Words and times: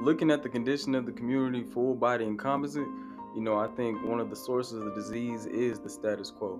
looking 0.00 0.30
at 0.30 0.42
the 0.42 0.48
condition 0.48 0.94
of 0.94 1.04
the 1.06 1.12
community, 1.12 1.62
full 1.62 1.94
body 1.94 2.24
and 2.24 2.38
composite, 2.38 2.88
you 3.34 3.42
know, 3.42 3.58
I 3.58 3.68
think 3.68 4.02
one 4.02 4.18
of 4.18 4.30
the 4.30 4.36
sources 4.36 4.78
of 4.78 4.86
the 4.86 4.94
disease 4.94 5.46
is 5.46 5.78
the 5.78 5.90
status 5.90 6.30
quo. 6.30 6.58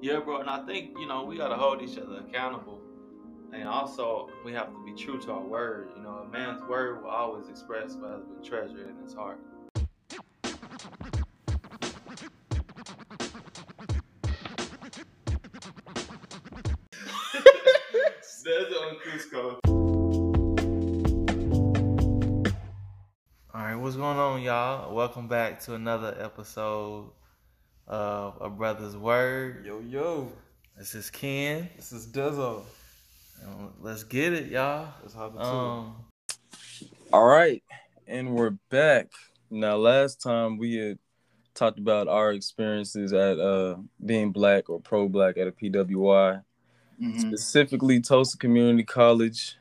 Yeah, 0.00 0.18
bro, 0.18 0.40
and 0.40 0.50
I 0.50 0.66
think 0.66 0.98
you 0.98 1.06
know 1.06 1.22
we 1.22 1.36
gotta 1.36 1.54
hold 1.54 1.80
each 1.80 1.96
other 1.96 2.24
accountable, 2.28 2.80
and 3.52 3.68
also 3.68 4.28
we 4.44 4.52
have 4.52 4.72
to 4.72 4.84
be 4.84 4.92
true 4.92 5.20
to 5.20 5.32
our 5.32 5.40
word. 5.40 5.90
You 5.96 6.02
know, 6.02 6.26
a 6.26 6.28
man's 6.28 6.60
word 6.62 7.02
will 7.02 7.10
always 7.10 7.48
express 7.48 7.94
what 7.94 8.10
has 8.10 8.24
been 8.24 8.42
treasured 8.42 8.88
in 8.88 8.96
his 9.04 9.14
heart. 9.14 9.38
That's 18.44 18.74
on 18.74 18.96
Cusco. 19.06 19.61
What's 23.92 24.00
going 24.00 24.16
on, 24.16 24.40
y'all? 24.40 24.94
Welcome 24.94 25.28
back 25.28 25.60
to 25.64 25.74
another 25.74 26.16
episode 26.18 27.10
of 27.86 28.38
A 28.40 28.48
Brother's 28.48 28.96
Word. 28.96 29.66
Yo, 29.66 29.80
yo, 29.80 30.32
This 30.78 30.94
is 30.94 31.10
Ken. 31.10 31.68
this 31.76 31.92
is 31.92 32.06
Dezo. 32.06 32.62
Um, 33.46 33.74
Let's 33.82 34.02
get 34.04 34.32
it, 34.32 34.46
y'all. 34.50 34.88
Let's 35.02 35.12
hop 35.12 35.32
into 35.32 35.44
Um, 35.44 35.96
All 37.12 37.26
right, 37.26 37.62
and 38.06 38.34
we're 38.34 38.56
back. 38.70 39.08
Now, 39.50 39.76
last 39.76 40.22
time 40.22 40.56
we 40.56 40.76
had 40.76 40.98
talked 41.52 41.78
about 41.78 42.08
our 42.08 42.32
experiences 42.32 43.12
at 43.12 43.38
uh, 43.38 43.76
being 44.06 44.32
black 44.32 44.70
or 44.70 44.80
pro-black 44.80 45.36
at 45.36 45.48
a 45.48 45.52
PWI, 45.52 46.42
Mm-hmm. 46.98 47.18
specifically 47.18 48.00
Tulsa 48.00 48.38
Community 48.38 48.84
College, 48.84 49.58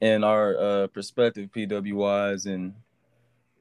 and 0.00 0.24
our 0.24 0.56
uh, 0.56 0.86
prospective 0.86 1.50
PWIs, 1.52 2.46
and 2.46 2.72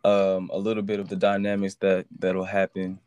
um, 0.05 0.51
a 0.53 0.57
little 0.57 0.83
bit 0.83 0.99
of 0.99 1.09
the 1.09 1.15
dynamics 1.15 1.75
that 1.81 2.05
that'll 2.19 2.45
happen 2.45 2.99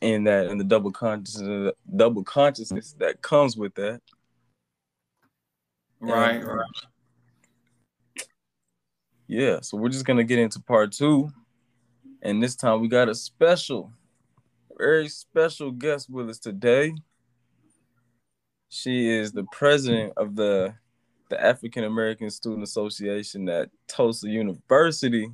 in 0.00 0.22
that, 0.24 0.46
and 0.46 0.60
the 0.60 0.64
double 0.64 0.92
consciousness, 0.92 1.72
double 1.96 2.22
consciousness 2.22 2.94
that 3.00 3.20
comes 3.22 3.56
with 3.56 3.74
that. 3.74 4.00
right, 5.98 6.36
And, 6.36 6.44
right. 6.44 6.66
Yeah, 9.26 9.58
so 9.62 9.76
we're 9.76 9.88
just 9.88 10.04
gonna 10.04 10.22
get 10.22 10.38
into 10.38 10.60
part 10.60 10.92
two, 10.92 11.28
and 12.22 12.40
this 12.40 12.54
time 12.54 12.80
we 12.80 12.86
got 12.86 13.08
a 13.08 13.16
special, 13.16 13.92
very 14.78 15.08
special 15.08 15.72
guest 15.72 16.08
with 16.08 16.30
us 16.30 16.38
today. 16.38 16.94
She 18.68 19.08
is 19.08 19.32
the 19.32 19.44
president 19.50 20.12
of 20.16 20.36
the 20.36 20.72
the 21.30 21.42
African 21.42 21.82
American 21.82 22.30
Student 22.30 22.62
Association 22.62 23.48
at 23.48 23.70
Tulsa 23.88 24.28
University, 24.28 25.32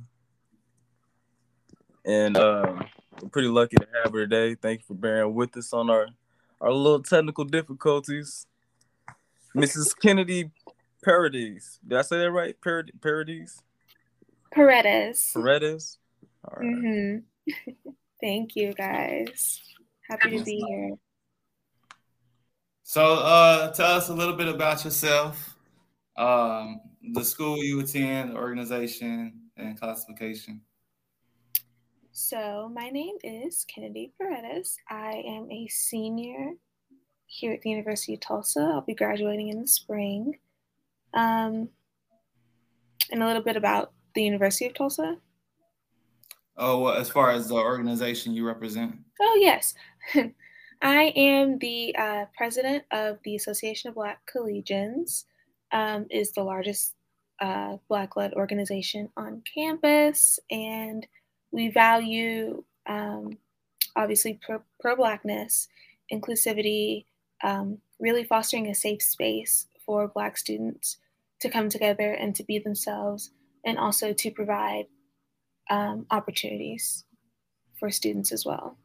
and 2.05 2.37
um, 2.37 2.85
we're 3.21 3.29
pretty 3.29 3.47
lucky 3.47 3.75
to 3.77 3.87
have 4.03 4.13
her 4.13 4.27
today. 4.27 4.55
Thank 4.55 4.81
you 4.81 4.85
for 4.87 4.93
bearing 4.93 5.33
with 5.33 5.55
us 5.57 5.73
on 5.73 5.89
our 5.89 6.07
our 6.61 6.71
little 6.71 7.03
technical 7.03 7.43
difficulties, 7.43 8.47
Mrs. 9.55 9.93
Kennedy 9.99 10.51
Paradis. 11.03 11.79
Did 11.85 11.97
I 11.97 12.01
say 12.01 12.19
that 12.19 12.31
right? 12.31 12.55
Parad- 12.61 12.91
Paradis. 13.01 13.61
Paredes. 14.51 15.31
Paredes. 15.33 15.97
All 16.45 16.57
right. 16.57 16.75
hmm 16.75 17.91
Thank 18.21 18.55
you, 18.55 18.73
guys. 18.73 19.61
Happy 20.09 20.37
to 20.37 20.43
be 20.43 20.63
here. 20.67 20.95
So, 22.83 23.15
uh, 23.15 23.71
tell 23.73 23.97
us 23.97 24.09
a 24.09 24.13
little 24.13 24.35
bit 24.35 24.47
about 24.47 24.85
yourself, 24.85 25.55
um, 26.17 26.79
the 27.13 27.23
school 27.23 27.61
you 27.63 27.81
attend, 27.81 28.31
the 28.31 28.35
organization, 28.35 29.41
and 29.57 29.77
classification. 29.79 30.61
So, 32.17 32.71
my 32.73 32.87
name 32.87 33.17
is 33.25 33.65
Kennedy 33.65 34.13
Paredes. 34.17 34.77
I 34.89 35.21
am 35.27 35.51
a 35.51 35.67
senior 35.67 36.53
here 37.25 37.51
at 37.51 37.61
the 37.61 37.69
University 37.69 38.13
of 38.13 38.21
Tulsa. 38.21 38.61
I'll 38.61 38.79
be 38.79 38.95
graduating 38.95 39.49
in 39.49 39.59
the 39.59 39.67
spring. 39.67 40.39
Um, 41.13 41.67
and 43.11 43.21
a 43.21 43.27
little 43.27 43.41
bit 43.41 43.57
about 43.57 43.91
the 44.13 44.23
University 44.23 44.65
of 44.65 44.73
Tulsa. 44.73 45.17
Oh, 46.55 46.79
well, 46.79 46.93
as 46.93 47.09
far 47.09 47.31
as 47.31 47.49
the 47.49 47.55
organization 47.55 48.31
you 48.31 48.47
represent. 48.47 48.95
Oh, 49.19 49.37
yes. 49.41 49.73
I 50.81 51.11
am 51.17 51.59
the 51.59 51.93
uh, 51.97 52.25
president 52.37 52.85
of 52.91 53.17
the 53.25 53.35
Association 53.35 53.89
of 53.89 53.95
Black 53.95 54.21
Collegians. 54.33 55.25
Um, 55.73 56.05
is 56.09 56.31
the 56.31 56.43
largest 56.43 56.95
uh, 57.41 57.75
Black-led 57.89 58.35
organization 58.35 59.09
on 59.17 59.43
campus, 59.53 60.39
and 60.49 61.05
we 61.55 61.69
value 61.69 62.63
um, 62.85 63.37
obviously 63.95 64.37
pro- 64.45 64.63
pro-blackness, 64.81 65.69
inclusivity, 66.11 67.05
um, 67.45 67.77
really 67.97 68.25
fostering 68.25 68.67
a 68.67 68.75
safe 68.75 69.01
space 69.01 69.67
for 69.85 70.09
Black 70.09 70.37
students 70.37 70.97
to 71.39 71.49
come 71.49 71.69
together 71.69 72.11
and 72.11 72.35
to 72.35 72.43
be 72.43 72.59
themselves, 72.59 73.31
and 73.65 73.77
also 73.77 74.11
to 74.11 74.31
provide 74.31 74.85
um, 75.69 76.05
opportunities 76.11 77.05
for 77.79 77.89
students 77.89 78.33
as 78.33 78.45
well 78.45 78.77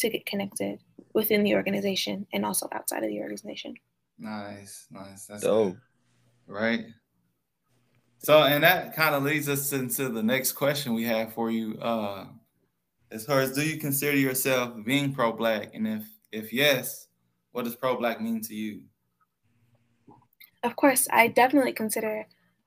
to 0.00 0.10
get 0.10 0.26
connected 0.26 0.80
within 1.14 1.44
the 1.44 1.54
organization 1.54 2.26
and 2.32 2.44
also 2.44 2.68
outside 2.72 3.04
of 3.04 3.10
the 3.10 3.20
organization. 3.20 3.74
Nice, 4.18 4.86
nice. 4.90 5.26
That's 5.26 5.44
Dope. 5.44 5.76
right. 6.48 6.86
So, 8.22 8.42
and 8.42 8.62
that 8.62 8.94
kind 8.94 9.14
of 9.14 9.22
leads 9.22 9.48
us 9.48 9.72
into 9.72 10.10
the 10.10 10.22
next 10.22 10.52
question 10.52 10.92
we 10.92 11.04
have 11.04 11.32
for 11.32 11.50
you. 11.50 11.78
Uh, 11.80 12.26
as 13.10 13.24
far 13.24 13.40
as 13.40 13.52
do 13.52 13.62
you 13.62 13.78
consider 13.78 14.16
yourself 14.16 14.74
being 14.84 15.14
pro-black, 15.14 15.74
and 15.74 15.88
if 15.88 16.04
if 16.30 16.52
yes, 16.52 17.08
what 17.52 17.64
does 17.64 17.74
pro-black 17.74 18.20
mean 18.20 18.42
to 18.42 18.54
you? 18.54 18.82
Of 20.62 20.76
course, 20.76 21.08
I 21.10 21.28
definitely 21.28 21.72
consider 21.72 22.26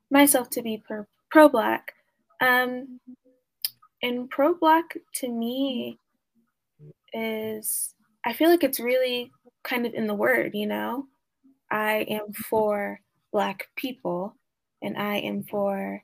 myself 0.10 0.50
to 0.52 0.64
be 0.64 0.82
pro- 0.86 1.06
pro-black. 1.30 1.94
Um, 2.42 3.00
and 4.02 4.28
pro-black 4.32 4.98
to 5.18 5.30
me 5.30 6.00
is, 7.14 7.94
I 8.26 8.34
feel 8.34 8.50
like 8.50 8.64
it's 8.64 8.80
really 8.80 9.32
kind 9.64 9.86
of 9.86 9.94
in 9.94 10.08
the 10.08 10.16
word, 10.16 10.56
you 10.56 10.66
know? 10.66 11.06
I 11.72 12.06
am 12.10 12.34
for 12.34 13.00
Black 13.32 13.68
people 13.76 14.36
and 14.84 14.98
I 14.98 15.18
am 15.18 15.44
for 15.44 16.04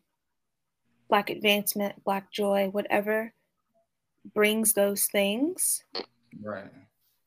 Black 1.10 1.30
advancement, 1.30 2.04
Black 2.04 2.32
joy, 2.32 2.70
whatever 2.70 3.34
brings 4.34 4.74
those 4.74 5.06
things 5.08 5.84
Right. 6.42 6.72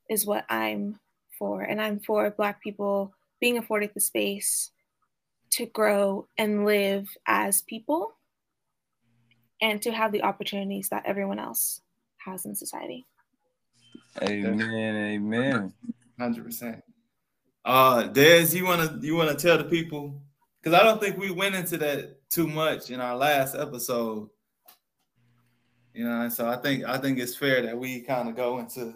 is 0.08 0.24
what 0.26 0.44
I'm 0.48 0.98
for. 1.38 1.62
And 1.62 1.80
I'm 1.80 2.00
for 2.00 2.30
Black 2.30 2.62
people 2.62 3.12
being 3.40 3.58
afforded 3.58 3.90
the 3.94 4.00
space 4.00 4.70
to 5.50 5.66
grow 5.66 6.28
and 6.38 6.64
live 6.64 7.08
as 7.26 7.62
people 7.62 8.14
and 9.60 9.82
to 9.82 9.92
have 9.92 10.12
the 10.12 10.22
opportunities 10.22 10.88
that 10.88 11.04
everyone 11.06 11.38
else 11.38 11.80
has 12.18 12.46
in 12.46 12.54
society. 12.54 13.04
Amen. 14.22 14.96
Amen. 14.96 15.72
Hundred 16.18 16.44
percent. 16.44 16.82
Uh, 17.64 18.04
Des, 18.04 18.54
you 18.56 18.64
wanna 18.64 18.98
you 19.02 19.14
wanna 19.16 19.34
tell 19.34 19.58
the 19.58 19.64
people 19.64 20.20
because 20.62 20.78
I 20.78 20.84
don't 20.84 21.00
think 21.00 21.18
we 21.18 21.30
went 21.30 21.54
into 21.54 21.76
that 21.78 22.28
too 22.30 22.46
much 22.46 22.90
in 22.90 23.00
our 23.00 23.16
last 23.16 23.56
episode. 23.56 24.28
You 25.94 26.04
know, 26.04 26.28
so 26.28 26.48
I 26.48 26.56
think 26.56 26.84
I 26.84 26.98
think 26.98 27.18
it's 27.18 27.36
fair 27.36 27.62
that 27.62 27.76
we 27.76 28.00
kind 28.00 28.28
of 28.28 28.36
go 28.36 28.58
into, 28.58 28.94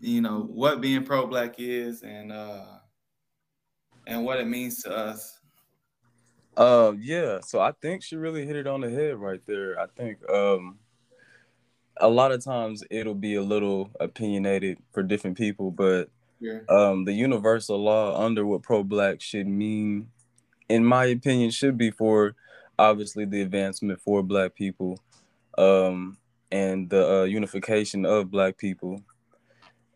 you 0.00 0.20
know, 0.20 0.42
what 0.42 0.80
being 0.80 1.04
pro-black 1.04 1.54
is 1.58 2.02
and 2.02 2.30
uh 2.30 2.64
and 4.06 4.24
what 4.24 4.38
it 4.38 4.46
means 4.46 4.82
to 4.82 4.94
us. 4.96 5.38
Uh, 6.56 6.92
yeah. 6.98 7.38
So 7.40 7.60
I 7.60 7.72
think 7.72 8.02
she 8.02 8.16
really 8.16 8.44
hit 8.46 8.56
it 8.56 8.66
on 8.66 8.80
the 8.80 8.90
head 8.90 9.16
right 9.16 9.40
there. 9.46 9.78
I 9.78 9.86
think 9.96 10.18
um, 10.28 10.78
a 11.98 12.08
lot 12.08 12.32
of 12.32 12.42
times 12.42 12.82
it'll 12.90 13.14
be 13.14 13.36
a 13.36 13.42
little 13.42 13.90
opinionated 14.00 14.78
for 14.92 15.02
different 15.04 15.36
people, 15.36 15.70
but 15.70 16.10
Yeah. 16.40 16.60
um, 16.68 17.04
the 17.04 17.12
universal 17.12 17.78
law 17.78 18.24
under 18.24 18.44
what 18.44 18.62
pro-black 18.62 19.20
should 19.20 19.46
mean, 19.46 20.08
in 20.68 20.84
my 20.84 21.06
opinion, 21.06 21.50
should 21.50 21.78
be 21.78 21.90
for 21.90 22.34
obviously 22.78 23.24
the 23.24 23.42
advancement 23.42 24.00
for 24.00 24.22
Black 24.22 24.54
people, 24.54 25.00
um, 25.56 26.18
and 26.52 26.88
the 26.90 27.20
uh, 27.20 27.24
unification 27.24 28.04
of 28.04 28.30
Black 28.30 28.58
people, 28.58 29.02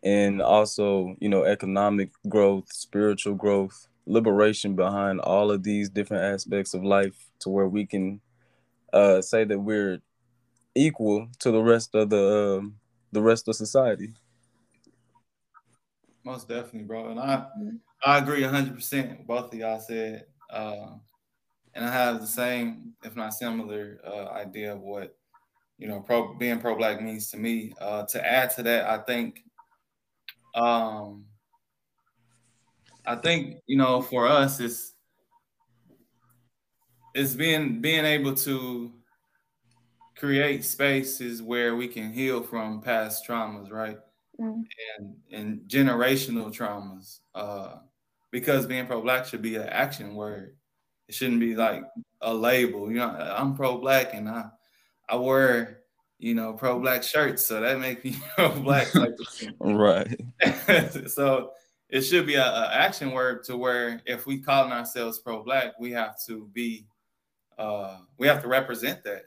and 0.03 0.41
also 0.41 1.15
you 1.19 1.29
know 1.29 1.43
economic 1.43 2.11
growth, 2.27 2.71
spiritual 2.71 3.35
growth, 3.35 3.87
liberation 4.05 4.75
behind 4.75 5.19
all 5.21 5.51
of 5.51 5.63
these 5.63 5.89
different 5.89 6.23
aspects 6.23 6.73
of 6.73 6.83
life, 6.83 7.29
to 7.39 7.49
where 7.49 7.67
we 7.67 7.85
can 7.85 8.19
uh, 8.91 9.21
say 9.21 9.43
that 9.43 9.59
we're 9.59 9.99
equal 10.75 11.27
to 11.39 11.51
the 11.51 11.61
rest 11.61 11.95
of 11.95 12.09
the 12.09 12.57
um, 12.59 12.75
the 13.11 13.21
rest 13.21 13.47
of 13.47 13.55
society. 13.55 14.13
Most 16.23 16.47
definitely, 16.47 16.83
bro. 16.83 17.09
And 17.09 17.19
I. 17.19 17.47
I 18.05 18.17
agree 18.17 18.43
hundred 18.43 18.75
percent. 18.75 19.25
Both 19.25 19.53
of 19.53 19.59
y'all 19.59 19.79
said. 19.79 20.25
Uh, 20.49 20.97
and 21.73 21.85
I 21.85 21.91
have 21.91 22.21
the 22.21 22.27
same, 22.27 22.93
if 23.03 23.15
not 23.15 23.33
similar, 23.33 23.99
uh, 24.05 24.29
idea 24.29 24.73
of 24.73 24.81
what 24.81 25.17
you 25.77 25.87
know 25.87 26.01
pro 26.01 26.35
being 26.35 26.59
pro 26.59 26.75
black 26.75 27.01
means 27.01 27.31
to 27.31 27.37
me. 27.37 27.73
Uh, 27.79 28.05
to 28.07 28.25
add 28.25 28.51
to 28.51 28.63
that, 28.63 28.87
I 28.89 28.99
think, 29.03 29.43
um, 30.55 31.25
I 33.05 33.15
think 33.15 33.57
you 33.65 33.77
know 33.77 34.01
for 34.01 34.27
us 34.27 34.59
it's 34.59 34.93
it's 37.15 37.33
being 37.33 37.81
being 37.81 38.05
able 38.05 38.35
to 38.35 38.93
create 40.15 40.63
spaces 40.63 41.41
where 41.41 41.75
we 41.75 41.87
can 41.87 42.13
heal 42.13 42.43
from 42.43 42.81
past 42.81 43.27
traumas, 43.27 43.71
right? 43.71 43.97
Mm. 44.39 44.63
And 44.99 45.15
and 45.31 45.61
generational 45.67 46.51
traumas. 46.55 47.19
Uh, 47.33 47.77
because 48.33 48.65
being 48.65 48.87
pro-black 48.87 49.27
should 49.27 49.43
be 49.43 49.55
an 49.55 49.69
action 49.69 50.15
word. 50.15 50.57
It 51.07 51.13
shouldn't 51.13 51.39
be 51.39 51.55
like 51.55 51.83
a 52.19 52.33
label. 52.33 52.89
You 52.89 52.97
know, 52.97 53.09
I'm 53.09 53.55
pro-black 53.55 54.15
and 54.15 54.27
I 54.27 54.45
I 55.07 55.15
wear 55.15 55.81
you 56.17 56.33
know 56.33 56.53
pro-black 56.53 57.03
shirts, 57.03 57.45
so 57.45 57.61
that 57.61 57.79
makes 57.79 58.03
me 58.03 58.17
pro-black. 58.35 58.87
right. 59.59 60.19
so 61.07 61.51
it 61.89 62.01
should 62.01 62.25
be 62.25 62.35
an 62.35 62.41
action 62.71 63.11
word 63.11 63.43
to 63.43 63.55
where 63.55 64.01
if 64.07 64.25
we 64.25 64.39
calling 64.39 64.71
ourselves 64.71 65.19
pro-black, 65.19 65.79
we 65.79 65.91
have 65.91 66.15
to 66.25 66.49
be 66.53 66.87
uh, 67.59 67.99
we 68.17 68.25
have 68.25 68.41
to 68.41 68.47
represent 68.47 69.03
that. 69.03 69.25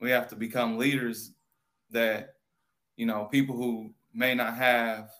We 0.00 0.10
have 0.10 0.26
to 0.28 0.36
become 0.36 0.78
leaders 0.78 1.32
that 1.92 2.34
you 2.96 3.06
know 3.06 3.26
people 3.26 3.56
who 3.56 3.94
may 4.12 4.34
not 4.34 4.56
have 4.56 5.10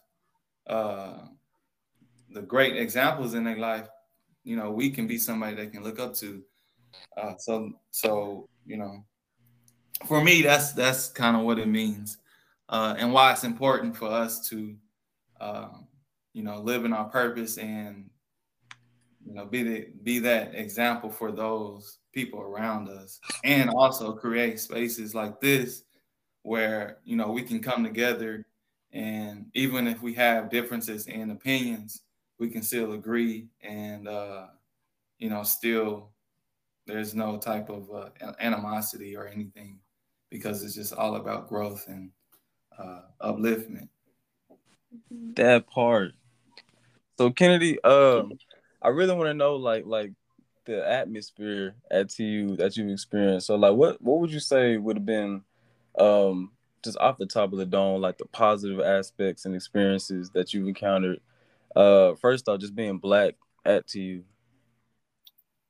uh, 0.66 1.18
the 2.32 2.42
great 2.42 2.76
examples 2.76 3.34
in 3.34 3.44
their 3.44 3.58
life, 3.58 3.88
you 4.44 4.56
know, 4.56 4.70
we 4.70 4.90
can 4.90 5.06
be 5.06 5.18
somebody 5.18 5.54
they 5.54 5.66
can 5.66 5.82
look 5.82 5.98
up 5.98 6.14
to. 6.14 6.42
Uh, 7.16 7.34
so, 7.38 7.72
so 7.90 8.48
you 8.66 8.76
know, 8.76 9.04
for 10.06 10.22
me, 10.22 10.42
that's 10.42 10.72
that's 10.72 11.08
kind 11.08 11.36
of 11.36 11.42
what 11.42 11.58
it 11.58 11.68
means, 11.68 12.18
uh, 12.68 12.94
and 12.98 13.12
why 13.12 13.32
it's 13.32 13.44
important 13.44 13.96
for 13.96 14.08
us 14.08 14.48
to, 14.48 14.74
um, 15.40 15.86
you 16.32 16.42
know, 16.42 16.60
live 16.60 16.84
in 16.84 16.92
our 16.92 17.06
purpose 17.06 17.58
and, 17.58 18.08
you 19.24 19.34
know, 19.34 19.44
be 19.44 19.62
the 19.62 19.88
be 20.02 20.18
that 20.20 20.54
example 20.54 21.10
for 21.10 21.32
those 21.32 21.98
people 22.12 22.40
around 22.40 22.88
us, 22.88 23.20
and 23.44 23.70
also 23.70 24.12
create 24.12 24.58
spaces 24.60 25.14
like 25.14 25.40
this 25.40 25.84
where 26.42 26.98
you 27.04 27.16
know 27.16 27.30
we 27.30 27.42
can 27.42 27.60
come 27.60 27.84
together 27.84 28.46
and 28.92 29.46
even 29.54 29.86
if 29.86 30.00
we 30.02 30.14
have 30.14 30.50
differences 30.50 31.06
in 31.06 31.30
opinions 31.30 32.02
we 32.38 32.48
can 32.48 32.62
still 32.62 32.92
agree 32.92 33.48
and 33.62 34.08
uh, 34.08 34.46
you 35.18 35.28
know 35.28 35.42
still 35.42 36.10
there's 36.86 37.14
no 37.14 37.36
type 37.36 37.68
of 37.68 37.90
uh, 37.90 38.32
animosity 38.40 39.16
or 39.16 39.26
anything 39.26 39.78
because 40.30 40.62
it's 40.62 40.74
just 40.74 40.94
all 40.94 41.16
about 41.16 41.48
growth 41.48 41.84
and 41.86 42.10
uh, 42.78 43.02
upliftment. 43.20 43.88
That 45.34 45.68
part. 45.68 46.12
So 47.18 47.30
kennedy 47.30 47.82
um 47.82 48.30
i 48.80 48.88
really 48.88 49.14
want 49.14 49.26
to 49.26 49.34
know 49.34 49.56
like 49.56 49.84
like 49.84 50.12
the 50.66 50.88
atmosphere 50.88 51.74
at 51.90 52.10
tu 52.10 52.54
that 52.56 52.76
you've 52.76 52.90
experienced. 52.90 53.46
So 53.46 53.56
like 53.56 53.74
what 53.74 54.00
what 54.00 54.20
would 54.20 54.30
you 54.30 54.38
say 54.38 54.76
would 54.76 54.96
have 54.98 55.06
been 55.06 55.42
um 55.98 56.52
just 56.84 56.98
off 56.98 57.18
the 57.18 57.26
top 57.26 57.52
of 57.52 57.58
the 57.58 57.66
dome 57.66 58.00
like 58.00 58.18
the 58.18 58.26
positive 58.26 58.78
aspects 58.80 59.46
and 59.46 59.54
experiences 59.54 60.30
that 60.30 60.54
you've 60.54 60.68
encountered 60.68 61.20
uh, 61.76 62.14
first 62.16 62.48
off, 62.48 62.60
just 62.60 62.74
being 62.74 62.98
black 62.98 63.34
at 63.64 63.86
TU. 63.86 64.22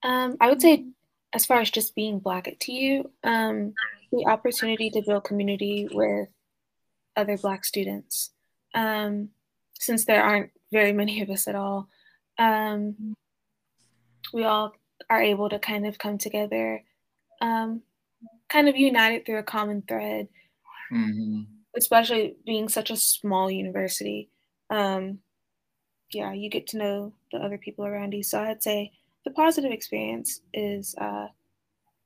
Um, 0.03 0.37
I 0.41 0.49
would 0.49 0.62
say, 0.62 0.87
as 1.33 1.45
far 1.45 1.61
as 1.61 1.71
just 1.71 1.95
being 1.95 2.21
black 2.21 2.49
at 2.49 2.61
TU, 2.61 3.11
um, 3.25 3.75
the 4.12 4.27
opportunity 4.27 4.91
to 4.91 5.03
build 5.03 5.25
community 5.25 5.89
with 5.91 6.29
other 7.17 7.37
black 7.37 7.65
students. 7.65 8.31
Um, 8.75 9.31
since 9.75 10.05
there 10.05 10.23
aren't 10.23 10.50
very 10.73 10.93
many 10.93 11.21
of 11.23 11.31
us 11.31 11.49
at 11.49 11.55
all, 11.55 11.89
um, 12.39 13.15
we 14.33 14.45
all 14.45 14.73
are 15.11 15.23
able 15.23 15.49
to 15.49 15.59
kind 15.59 15.87
of 15.87 15.99
come 15.99 16.19
together, 16.19 16.83
um, 17.41 17.83
kind 18.49 18.69
of 18.69 18.77
united 18.77 19.27
through 19.27 19.39
a 19.39 19.43
common 19.43 19.83
thread. 19.87 20.29
Mm-hmm. 20.93 21.43
Especially 21.77 22.37
being 22.47 22.69
such 22.69 22.91
a 22.91 22.97
small 22.97 23.50
university. 23.50 24.31
Um, 24.71 25.19
yeah, 26.13 26.33
you 26.33 26.49
get 26.51 26.67
to 26.69 26.79
know 26.79 27.13
the 27.33 27.39
other 27.39 27.59
people 27.59 27.85
around 27.85 28.13
you. 28.13 28.23
So 28.23 28.41
I'd 28.41 28.63
say 28.63 28.93
the 29.25 29.31
positive 29.31 29.73
experience 29.73 30.41
is 30.55 30.95
uh, 31.01 31.27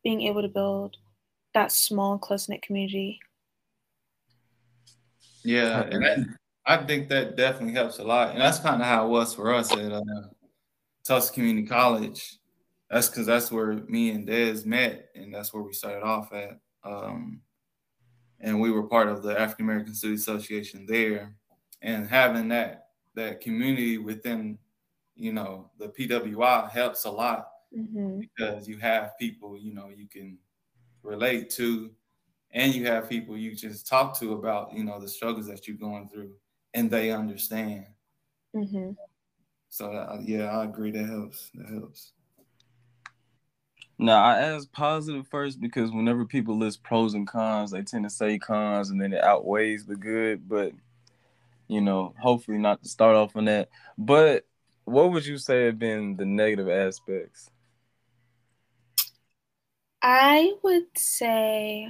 being 0.03 0.23
able 0.23 0.43
to 0.43 0.49
build 0.49 0.97
that 1.55 1.73
small, 1.73 2.19
close 2.19 2.49
knit 2.49 2.63
community. 2.63 3.19
Yeah, 5.45 5.83
and 5.83 6.05
that, 6.05 6.19
I 6.67 6.79
think 6.79 7.09
that 7.09 7.37
definitely 7.37 7.75
helps 7.75 7.99
a 7.99 8.05
lot, 8.05 8.31
and 8.33 8.41
that's 8.41 8.61
kind 8.61 8.81
of 8.81 8.87
how 8.87 9.07
it 9.07 9.11
was 9.11 9.35
for 9.35 9.53
us 9.53 9.73
at 9.73 9.93
uh, 9.93 10.03
Tulsa 11.05 11.33
Community 11.33 11.67
College. 11.67 12.39
That's 12.91 13.09
because 13.09 13.27
that's 13.27 13.51
where 13.51 13.73
me 13.89 14.11
and 14.11 14.29
Dez 14.29 14.67
met, 14.67 15.09
and 15.15 15.35
that's 15.35 15.53
where 15.53 15.63
we 15.63 15.73
started 15.73 16.03
off 16.03 16.33
at. 16.33 16.59
Um, 16.85 17.41
and 18.41 18.61
we 18.61 18.71
were 18.71 18.85
part 18.85 19.09
of 19.09 19.23
the 19.23 19.39
African 19.39 19.65
American 19.65 19.95
Student 19.95 20.21
Association 20.21 20.87
there, 20.87 21.35
and 21.81 22.07
having 22.07 22.49
that 22.49 22.82
that 23.15 23.41
community 23.41 23.99
within 23.99 24.59
you 25.15 25.33
know 25.33 25.71
the 25.79 25.89
PWI 25.89 26.71
helps 26.71 27.05
a 27.05 27.11
lot 27.11 27.49
mm-hmm. 27.77 28.21
because 28.21 28.69
you 28.69 28.79
have 28.79 29.19
people 29.19 29.57
you 29.57 29.75
know 29.75 29.91
you 29.95 30.07
can 30.09 30.39
relate 31.03 31.51
to 31.51 31.91
and 32.53 32.75
you 32.75 32.87
have 32.87 33.09
people 33.09 33.37
you 33.37 33.55
just 33.55 33.87
talk 33.87 34.19
to 34.19 34.33
about 34.35 34.73
you 34.73 34.85
know 34.85 35.01
the 35.01 35.09
struggles 35.09 35.47
that 35.47 35.67
you're 35.67 35.77
going 35.77 36.09
through 36.09 36.33
and 36.75 36.91
they 36.91 37.11
understand 37.11 37.87
mm-hmm. 38.55 38.91
so 39.69 39.91
uh, 39.91 40.19
yeah 40.23 40.45
i 40.59 40.65
agree 40.65 40.91
that 40.91 41.07
helps 41.07 41.51
that 41.55 41.69
helps 41.69 42.13
now 43.99 44.23
i 44.23 44.39
ask 44.39 44.71
positive 44.73 45.27
first 45.27 45.61
because 45.61 45.91
whenever 45.91 46.25
people 46.25 46.57
list 46.57 46.83
pros 46.83 47.15
and 47.15 47.27
cons 47.27 47.71
they 47.71 47.83
tend 47.83 48.05
to 48.05 48.11
say 48.11 48.39
cons 48.39 48.91
and 48.91 49.01
then 49.01 49.13
it 49.13 49.23
outweighs 49.25 49.85
the 49.85 49.97
good 49.97 50.49
but 50.49 50.73
you 51.69 51.81
know, 51.81 52.15
hopefully 52.21 52.59
not 52.59 52.83
to 52.83 52.89
start 52.89 53.17
off 53.17 53.37
on 53.37 53.47
that. 53.47 53.69
But 53.97 54.45
what 54.85 55.13
would 55.13 55.27
you 55.27 55.39
say 55.39 55.67
have 55.67 55.79
been 55.79 56.17
the 56.17 56.27
negative 56.27 56.69
aspects? 56.69 57.51
I 60.03 60.53
would 60.63 60.87
say 60.97 61.89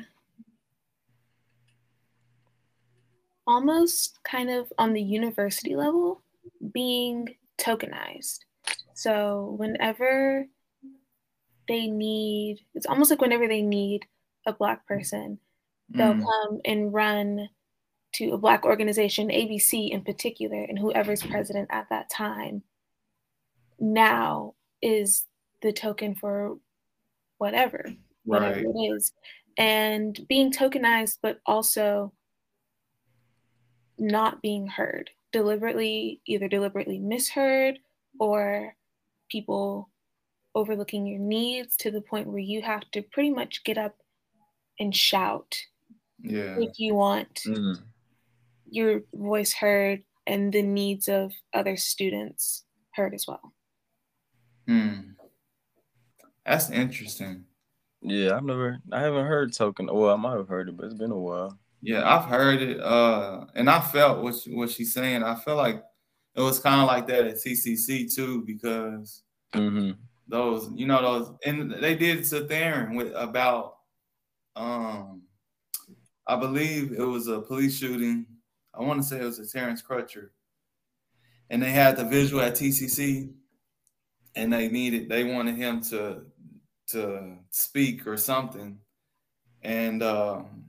almost 3.46 4.20
kind 4.22 4.50
of 4.50 4.72
on 4.78 4.92
the 4.92 5.02
university 5.02 5.74
level 5.74 6.22
being 6.72 7.34
tokenized. 7.58 8.40
So 8.94 9.54
whenever 9.58 10.46
they 11.68 11.86
need, 11.86 12.60
it's 12.74 12.86
almost 12.86 13.10
like 13.10 13.20
whenever 13.20 13.48
they 13.48 13.62
need 13.62 14.06
a 14.46 14.52
Black 14.52 14.86
person, 14.86 15.38
they'll 15.88 16.14
mm. 16.14 16.22
come 16.22 16.60
and 16.64 16.92
run 16.92 17.48
to 18.14 18.32
a 18.32 18.38
Black 18.38 18.64
organization, 18.64 19.28
ABC 19.28 19.90
in 19.90 20.02
particular, 20.02 20.62
and 20.62 20.78
whoever's 20.78 21.22
president 21.22 21.68
at 21.70 21.88
that 21.90 22.10
time 22.10 22.62
now 23.78 24.54
is 24.80 25.26
the 25.62 25.72
token 25.72 26.14
for 26.14 26.56
whatever, 27.38 27.92
whatever 28.24 28.54
right. 28.54 28.64
it 28.64 28.94
is. 28.94 29.12
And 29.56 30.18
being 30.28 30.52
tokenized, 30.52 31.18
but 31.22 31.40
also 31.46 32.12
not 33.98 34.42
being 34.42 34.66
heard, 34.66 35.10
deliberately, 35.32 36.20
either 36.26 36.48
deliberately 36.48 36.98
misheard 36.98 37.78
or 38.18 38.74
people 39.30 39.88
overlooking 40.54 41.06
your 41.06 41.18
needs 41.18 41.76
to 41.76 41.90
the 41.90 42.00
point 42.00 42.28
where 42.28 42.38
you 42.38 42.60
have 42.60 42.82
to 42.92 43.02
pretty 43.02 43.30
much 43.30 43.64
get 43.64 43.78
up 43.78 43.96
and 44.78 44.94
shout 44.94 45.56
yeah. 46.20 46.56
if 46.58 46.78
you 46.78 46.94
want 46.94 47.42
mm 47.46 47.78
your 48.72 49.02
voice 49.14 49.52
heard 49.52 50.02
and 50.26 50.52
the 50.52 50.62
needs 50.62 51.08
of 51.08 51.32
other 51.52 51.76
students 51.76 52.64
heard 52.94 53.14
as 53.14 53.26
well. 53.26 53.52
Hmm. 54.66 55.12
That's 56.46 56.70
interesting. 56.70 57.44
Yeah, 58.00 58.36
I've 58.36 58.44
never, 58.44 58.78
I 58.90 59.00
haven't 59.00 59.26
heard 59.26 59.52
token. 59.52 59.88
Well, 59.92 60.12
I 60.12 60.16
might 60.16 60.36
have 60.36 60.48
heard 60.48 60.68
it, 60.68 60.76
but 60.76 60.86
it's 60.86 60.94
been 60.94 61.12
a 61.12 61.18
while. 61.18 61.58
Yeah, 61.82 62.02
I've 62.08 62.28
heard 62.28 62.62
it, 62.62 62.80
uh, 62.80 63.46
and 63.54 63.68
I 63.68 63.80
felt 63.80 64.22
what 64.22 64.36
she, 64.36 64.54
what 64.54 64.70
she's 64.70 64.94
saying. 64.94 65.22
I 65.22 65.34
feel 65.34 65.56
like 65.56 65.82
it 66.34 66.40
was 66.40 66.60
kind 66.60 66.80
of 66.80 66.86
like 66.86 67.06
that 67.08 67.26
at 67.26 67.36
TCC 67.36 68.12
too, 68.12 68.44
because 68.46 69.22
mm-hmm. 69.52 69.92
those, 70.28 70.70
you 70.74 70.86
know, 70.86 71.02
those, 71.02 71.34
and 71.44 71.72
they 71.72 71.94
did 71.94 72.20
Satharin 72.20 72.96
with 72.96 73.12
about, 73.14 73.74
um, 74.56 75.22
I 76.26 76.36
believe 76.36 76.92
it 76.92 77.04
was 77.04 77.26
a 77.26 77.40
police 77.40 77.76
shooting 77.76 78.26
I 78.74 78.82
want 78.82 79.02
to 79.02 79.06
say 79.06 79.20
it 79.20 79.24
was 79.24 79.38
a 79.38 79.46
Terrence 79.46 79.82
Crutcher. 79.82 80.30
And 81.50 81.62
they 81.62 81.70
had 81.70 81.96
the 81.96 82.04
visual 82.04 82.42
at 82.42 82.54
TCC, 82.54 83.32
and 84.34 84.52
they 84.52 84.68
needed, 84.68 85.08
they 85.08 85.24
wanted 85.24 85.56
him 85.56 85.82
to 85.82 86.22
to 86.88 87.36
speak 87.50 88.06
or 88.06 88.16
something, 88.16 88.78
and 89.60 90.02
um, 90.02 90.64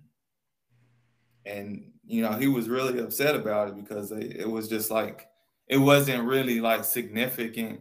and 1.46 1.92
you 2.06 2.22
know 2.22 2.34
he 2.34 2.48
was 2.48 2.68
really 2.68 3.00
upset 3.00 3.36
about 3.36 3.70
it 3.70 3.76
because 3.78 4.12
it 4.12 4.50
was 4.50 4.68
just 4.68 4.92
like 4.92 5.30
it 5.68 5.78
wasn't 5.78 6.24
really 6.28 6.60
like 6.60 6.84
significant 6.84 7.80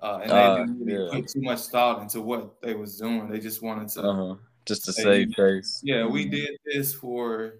uh, 0.00 0.20
and 0.22 0.30
they 0.30 0.34
uh, 0.34 0.56
didn't 0.58 0.84
really 0.84 1.04
yeah. 1.04 1.10
put 1.12 1.28
too 1.28 1.42
much 1.42 1.60
thought 1.62 2.02
into 2.02 2.20
what 2.20 2.60
they 2.62 2.74
was 2.74 2.98
doing. 2.98 3.28
They 3.28 3.40
just 3.40 3.62
wanted 3.62 3.88
to 3.90 4.02
uh-huh. 4.02 4.34
just 4.64 4.84
to 4.84 4.92
say, 4.92 5.02
save 5.02 5.34
face. 5.34 5.80
Yeah, 5.82 6.06
we 6.06 6.24
mm-hmm. 6.24 6.34
did 6.34 6.50
this 6.64 6.94
for, 6.94 7.54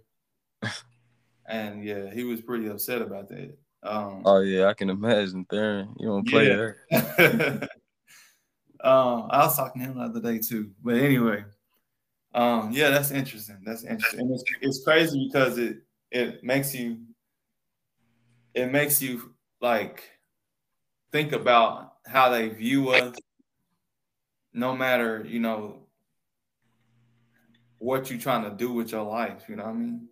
and 1.48 1.84
yeah, 1.84 2.10
he 2.12 2.24
was 2.24 2.40
pretty 2.40 2.68
upset 2.68 3.02
about 3.02 3.28
that. 3.28 3.56
Um, 3.82 4.22
oh 4.24 4.40
yeah, 4.40 4.66
I 4.66 4.74
can 4.74 4.90
imagine. 4.90 5.46
There, 5.50 5.86
you 5.98 6.08
don't 6.08 6.28
play 6.28 6.48
yeah. 6.48 6.72
that. 6.90 7.62
um, 8.84 9.28
I 9.30 9.38
was 9.38 9.56
talking 9.56 9.82
to 9.82 9.88
him 9.88 9.98
the 9.98 10.04
other 10.04 10.20
day 10.20 10.38
too, 10.38 10.70
but 10.82 10.96
anyway, 10.96 11.44
um, 12.34 12.70
yeah, 12.72 12.90
that's 12.90 13.10
interesting. 13.10 13.58
That's 13.64 13.84
interesting. 13.84 14.20
And 14.20 14.32
it's, 14.32 14.44
it's 14.60 14.84
crazy 14.84 15.28
because 15.32 15.58
it 15.58 15.78
it 16.10 16.44
makes 16.44 16.74
you 16.74 16.98
it 18.54 18.70
makes 18.70 19.00
you 19.00 19.34
like 19.60 20.02
think 21.12 21.32
about 21.32 21.94
how 22.06 22.30
they 22.30 22.48
view 22.48 22.90
us 22.90 23.16
no 24.52 24.74
matter 24.74 25.24
you 25.26 25.40
know 25.40 25.80
what 27.78 28.10
you're 28.10 28.18
trying 28.18 28.42
to 28.42 28.50
do 28.50 28.72
with 28.72 28.92
your 28.92 29.04
life 29.04 29.44
you 29.48 29.56
know 29.56 29.64
what 29.64 29.70
i 29.70 29.74
mean 29.74 30.08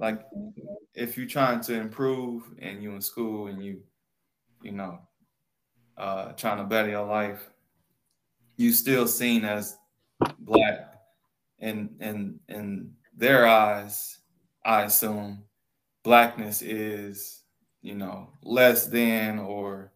like 0.00 0.22
if 0.94 1.16
you're 1.16 1.26
trying 1.26 1.60
to 1.60 1.74
improve 1.74 2.42
and 2.60 2.82
you 2.82 2.94
in 2.94 3.00
school 3.00 3.46
and 3.46 3.62
you 3.62 3.80
you 4.62 4.72
know 4.72 4.98
uh 5.96 6.32
trying 6.32 6.58
to 6.58 6.64
better 6.64 6.88
your 6.88 7.06
life 7.06 7.50
you 8.56 8.72
still 8.72 9.06
seen 9.06 9.44
as 9.44 9.76
black 10.40 10.94
and 11.60 11.90
and 12.00 12.40
in 12.48 12.90
their 13.16 13.46
eyes 13.46 14.18
i 14.64 14.82
assume 14.82 15.44
blackness 16.02 16.62
is 16.62 17.42
you 17.82 17.94
know 17.94 18.30
less 18.42 18.86
than 18.86 19.38
or 19.38 19.92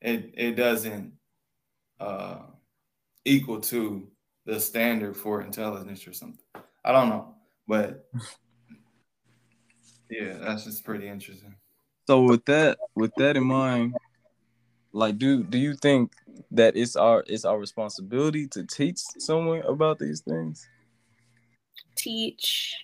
it 0.00 0.30
it 0.34 0.52
doesn't 0.52 1.12
uh, 2.00 2.38
equal 3.24 3.60
to 3.60 4.06
the 4.44 4.60
standard 4.60 5.16
for 5.16 5.40
intelligence 5.42 6.06
or 6.06 6.12
something. 6.12 6.44
I 6.84 6.92
don't 6.92 7.08
know, 7.08 7.34
but 7.66 8.06
yeah, 10.20 10.34
that's 10.40 10.64
just 10.64 10.84
pretty 10.84 11.08
interesting. 11.08 11.54
So 12.06 12.22
with 12.22 12.44
that 12.46 12.78
with 12.94 13.12
that 13.16 13.36
in 13.36 13.44
mind, 13.44 13.94
like 14.92 15.18
do 15.18 15.42
do 15.42 15.58
you 15.58 15.74
think 15.74 16.12
that 16.50 16.76
it's 16.76 16.96
our 16.96 17.24
it's 17.26 17.44
our 17.44 17.58
responsibility 17.58 18.46
to 18.48 18.64
teach 18.64 18.98
someone 19.18 19.62
about 19.62 19.98
these 19.98 20.20
things? 20.20 20.68
Teach 21.96 22.76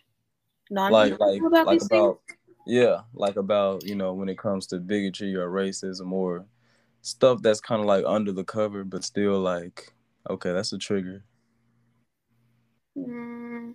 non 0.70 0.92
like 0.92 1.18
like 1.20 1.42
about 1.42 1.66
like 1.66 1.82
about 1.82 2.20
things? 2.26 2.38
yeah, 2.66 3.00
like 3.14 3.36
about, 3.36 3.84
you 3.84 3.94
know, 3.94 4.12
when 4.12 4.28
it 4.28 4.38
comes 4.38 4.66
to 4.68 4.78
bigotry 4.78 5.34
or 5.34 5.48
racism 5.48 6.12
or 6.12 6.46
stuff 7.02 7.42
that's 7.42 7.60
kind 7.60 7.80
of 7.80 7.86
like 7.86 8.04
under 8.06 8.32
the 8.32 8.44
cover, 8.44 8.84
but 8.84 9.04
still 9.04 9.40
like, 9.40 9.92
okay, 10.28 10.52
that's 10.52 10.72
a 10.72 10.78
trigger. 10.78 11.24
Mm. 12.96 13.74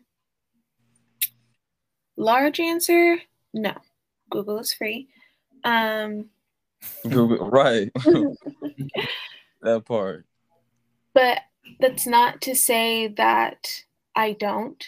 Large 2.17 2.59
answer, 2.59 3.17
no. 3.55 3.73
Google 4.29 4.59
is 4.59 4.73
free. 4.73 5.07
Um, 5.63 6.29
Google, 7.03 7.49
right. 7.49 7.91
that 9.61 9.85
part. 9.85 10.25
But 11.13 11.39
that's 11.79 12.05
not 12.05 12.41
to 12.41 12.55
say 12.55 13.07
that 13.07 13.83
I 14.15 14.33
don't 14.33 14.83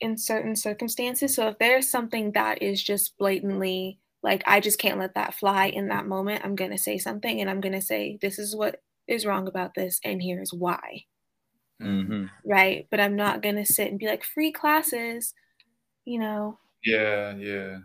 in 0.00 0.16
certain 0.18 0.54
circumstances. 0.54 1.34
So 1.34 1.48
if 1.48 1.58
there's 1.58 1.88
something 1.88 2.32
that 2.32 2.62
is 2.62 2.82
just 2.82 3.16
blatantly 3.18 3.98
like 4.26 4.42
I 4.44 4.58
just 4.58 4.80
can't 4.80 4.98
let 4.98 5.14
that 5.14 5.34
fly 5.34 5.66
in 5.66 5.88
that 5.88 6.06
moment. 6.06 6.44
I'm 6.44 6.56
going 6.56 6.72
to 6.72 6.78
say 6.78 6.98
something 6.98 7.40
and 7.40 7.48
I'm 7.48 7.60
going 7.60 7.74
to 7.74 7.80
say, 7.80 8.18
this 8.20 8.40
is 8.40 8.56
what 8.56 8.82
is 9.06 9.24
wrong 9.24 9.46
about 9.46 9.74
this, 9.74 10.00
and 10.04 10.20
here's 10.20 10.52
why. 10.52 11.04
Mm-hmm. 11.80 12.24
Right. 12.44 12.88
But 12.90 12.98
I'm 12.98 13.14
not 13.14 13.40
going 13.40 13.54
to 13.54 13.64
sit 13.64 13.88
and 13.88 14.00
be 14.00 14.08
like, 14.08 14.24
free 14.24 14.50
classes, 14.50 15.32
you 16.04 16.18
know. 16.18 16.58
Yeah, 16.86 17.34
yeah. 17.36 17.78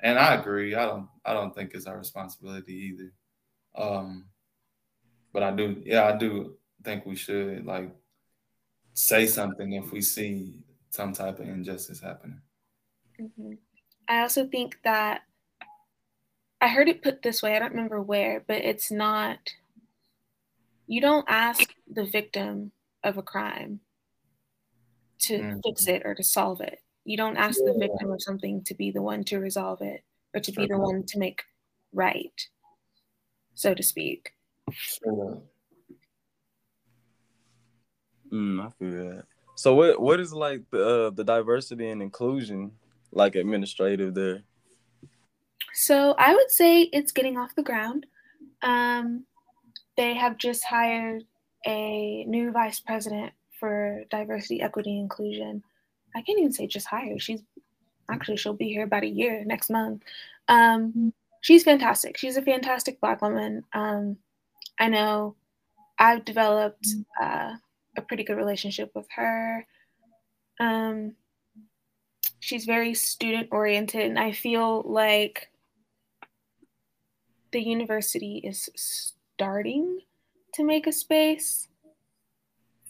And 0.00 0.18
I 0.18 0.34
agree. 0.34 0.74
I 0.74 0.84
don't 0.84 1.08
I 1.24 1.32
don't 1.32 1.54
think 1.54 1.72
it's 1.72 1.86
our 1.86 1.98
responsibility 1.98 2.74
either. 2.74 3.12
Um 3.74 4.26
but 5.32 5.42
I 5.42 5.50
do 5.50 5.82
yeah, 5.84 6.04
I 6.04 6.16
do 6.16 6.58
think 6.84 7.06
we 7.06 7.16
should 7.16 7.64
like 7.64 7.90
say 8.92 9.26
something 9.26 9.72
if 9.72 9.90
we 9.90 10.02
see 10.02 10.60
some 10.90 11.14
type 11.14 11.38
of 11.38 11.48
injustice 11.48 12.00
happening. 12.00 12.40
Mm-hmm. 13.18 13.54
I 14.06 14.20
also 14.20 14.46
think 14.46 14.78
that 14.84 15.22
I 16.60 16.68
heard 16.68 16.88
it 16.88 17.02
put 17.02 17.22
this 17.22 17.42
way, 17.42 17.54
I 17.54 17.58
don't 17.58 17.70
remember 17.70 18.02
where, 18.02 18.42
but 18.46 18.56
it's 18.56 18.90
not, 18.90 19.38
you 20.86 21.00
don't 21.00 21.26
ask 21.28 21.74
the 21.88 22.04
victim 22.04 22.72
of 23.04 23.16
a 23.16 23.22
crime 23.22 23.80
to 25.20 25.38
mm-hmm. 25.38 25.58
fix 25.64 25.86
it 25.86 26.02
or 26.04 26.14
to 26.14 26.24
solve 26.24 26.60
it. 26.60 26.80
You 27.08 27.16
don't 27.16 27.38
ask 27.38 27.58
yeah. 27.64 27.72
the 27.72 27.78
victim 27.78 28.10
of 28.12 28.20
something 28.20 28.62
to 28.64 28.74
be 28.74 28.90
the 28.90 29.00
one 29.00 29.24
to 29.24 29.38
resolve 29.38 29.80
it 29.80 30.04
or 30.34 30.40
to 30.40 30.52
be 30.52 30.66
the 30.66 30.76
one 30.76 31.04
to 31.04 31.18
make 31.18 31.42
right, 31.94 32.38
so 33.54 33.72
to 33.72 33.82
speak. 33.82 34.34
Sure. 34.70 35.40
Mm, 38.30 38.60
I 38.60 38.70
feel 38.78 38.90
that. 38.90 39.24
So 39.54 39.74
what 39.74 39.98
what 40.02 40.20
is 40.20 40.34
like 40.34 40.60
the 40.70 41.06
uh, 41.06 41.10
the 41.10 41.24
diversity 41.24 41.88
and 41.88 42.02
inclusion 42.02 42.72
like 43.10 43.36
administrative 43.36 44.12
there? 44.12 44.42
So 45.72 46.14
I 46.18 46.34
would 46.34 46.50
say 46.50 46.82
it's 46.82 47.12
getting 47.12 47.38
off 47.38 47.54
the 47.54 47.62
ground. 47.62 48.04
Um, 48.60 49.24
they 49.96 50.12
have 50.12 50.36
just 50.36 50.62
hired 50.62 51.24
a 51.66 52.24
new 52.26 52.52
vice 52.52 52.80
president 52.80 53.32
for 53.58 54.02
diversity, 54.10 54.60
equity, 54.60 55.00
inclusion. 55.00 55.62
I 56.14 56.22
can't 56.22 56.38
even 56.38 56.52
say 56.52 56.66
just 56.66 56.86
hired. 56.86 57.22
She's 57.22 57.42
actually 58.10 58.36
she'll 58.36 58.54
be 58.54 58.68
here 58.68 58.84
about 58.84 59.04
a 59.04 59.08
year 59.08 59.44
next 59.44 59.70
month. 59.70 60.02
Um, 60.48 61.12
she's 61.40 61.64
fantastic. 61.64 62.16
She's 62.16 62.36
a 62.36 62.42
fantastic 62.42 63.00
black 63.00 63.22
woman. 63.22 63.64
Um, 63.72 64.16
I 64.78 64.88
know 64.88 65.36
I've 65.98 66.24
developed 66.24 66.86
uh, 67.20 67.54
a 67.96 68.02
pretty 68.02 68.24
good 68.24 68.36
relationship 68.36 68.90
with 68.94 69.06
her. 69.16 69.66
Um, 70.60 71.14
she's 72.40 72.64
very 72.64 72.94
student 72.94 73.48
oriented 73.50 74.02
and 74.02 74.18
i 74.18 74.32
feel 74.32 74.82
like 74.86 75.50
the 77.52 77.60
university 77.60 78.40
is 78.44 78.68
starting 78.74 80.00
to 80.54 80.64
make 80.64 80.86
a 80.86 80.92
space 80.92 81.68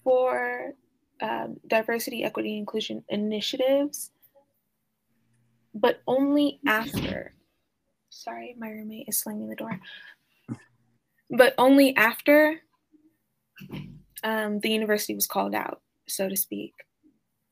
for 0.03 0.75
um, 1.21 1.57
diversity 1.67 2.25
equity 2.25 2.57
inclusion 2.57 3.05
initiatives 3.09 4.11
but 5.75 6.01
only 6.07 6.61
after 6.67 7.35
sorry 8.11 8.55
my 8.59 8.69
roommate 8.69 9.07
is 9.09 9.19
slamming 9.19 9.49
the 9.49 9.57
door 9.57 9.79
but 11.31 11.55
only 11.59 11.95
after 11.97 12.61
um, 14.25 14.61
the 14.61 14.71
university 14.71 15.15
was 15.15 15.27
called 15.27 15.55
out 15.55 15.81
so 16.07 16.29
to 16.29 16.37
speak 16.37 16.75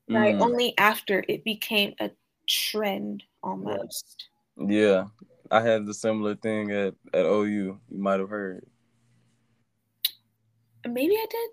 right? 0.08 0.34
Mm. 0.34 0.40
Only 0.40 0.74
after 0.78 1.24
it 1.28 1.44
became 1.44 1.94
a 2.00 2.10
trend 2.48 3.24
almost. 3.42 4.28
Yeah, 4.56 5.06
I 5.50 5.60
had 5.60 5.86
the 5.86 5.94
similar 5.94 6.34
thing 6.36 6.70
at 6.72 6.94
at 7.12 7.26
OU. 7.26 7.44
You 7.44 7.80
might 7.90 8.20
have 8.20 8.30
heard. 8.30 8.66
Maybe 10.86 11.14
I 11.14 11.26
did. 11.28 11.50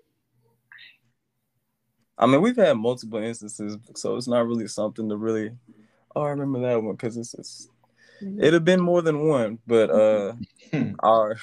I 2.16 2.26
mean, 2.26 2.40
we've 2.40 2.56
had 2.56 2.74
multiple 2.74 3.18
instances, 3.18 3.76
so 3.96 4.16
it's 4.16 4.28
not 4.28 4.46
really 4.46 4.68
something 4.68 5.08
to 5.08 5.16
really. 5.16 5.50
Oh, 6.14 6.22
I 6.22 6.30
remember 6.30 6.60
that 6.60 6.82
one 6.82 6.94
because 6.94 7.16
it's, 7.16 7.34
it's 7.34 7.68
mm-hmm. 8.22 8.38
it'd 8.38 8.54
have 8.54 8.64
been 8.64 8.80
more 8.80 9.02
than 9.02 9.26
one, 9.26 9.58
but 9.66 9.90
uh, 9.90 10.34
our 11.00 11.36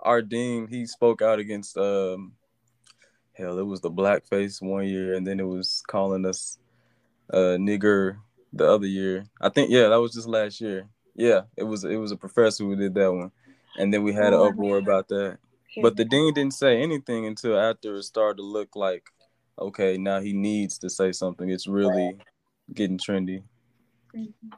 our 0.00 0.22
dean 0.22 0.66
he 0.66 0.86
spoke 0.86 1.22
out 1.22 1.38
against 1.38 1.76
um 1.76 2.32
hell, 3.34 3.58
it 3.58 3.66
was 3.66 3.80
the 3.80 3.90
blackface 3.90 4.62
one 4.62 4.86
year, 4.86 5.14
and 5.14 5.26
then 5.26 5.40
it 5.40 5.46
was 5.46 5.82
calling 5.86 6.24
us 6.24 6.58
uh 7.32 7.56
nigger 7.58 8.16
the 8.52 8.68
other 8.68 8.86
year. 8.86 9.24
I 9.40 9.48
think 9.48 9.70
yeah, 9.70 9.88
that 9.88 10.00
was 10.00 10.14
just 10.14 10.28
last 10.28 10.60
year. 10.60 10.88
Yeah, 11.14 11.42
it 11.56 11.64
was 11.64 11.84
it 11.84 11.96
was 11.96 12.12
a 12.12 12.16
professor 12.16 12.64
who 12.64 12.76
did 12.76 12.94
that 12.94 13.12
one, 13.12 13.30
and 13.78 13.92
then 13.92 14.02
we 14.02 14.12
had 14.12 14.32
oh, 14.32 14.46
an 14.46 14.52
uproar 14.52 14.76
man. 14.76 14.82
about 14.82 15.08
that. 15.08 15.38
But 15.80 15.96
the 15.96 16.04
dean 16.04 16.34
didn't 16.34 16.54
say 16.54 16.82
anything 16.82 17.24
until 17.26 17.58
after 17.58 17.96
it 17.96 18.02
started 18.02 18.36
to 18.38 18.42
look 18.42 18.76
like, 18.76 19.04
okay, 19.58 19.96
now 19.96 20.20
he 20.20 20.32
needs 20.32 20.78
to 20.78 20.90
say 20.90 21.12
something. 21.12 21.50
It's 21.50 21.66
really 21.66 22.16
getting 22.74 22.98
trendy. 22.98 23.42
Mm-hmm. 24.14 24.48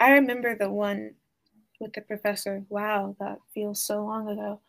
I 0.00 0.12
remember 0.12 0.56
the 0.56 0.70
one 0.70 1.14
with 1.80 1.92
the 1.92 2.02
professor. 2.02 2.64
Wow, 2.68 3.16
that 3.20 3.38
feels 3.54 3.82
so 3.82 4.04
long 4.04 4.28
ago. 4.28 4.60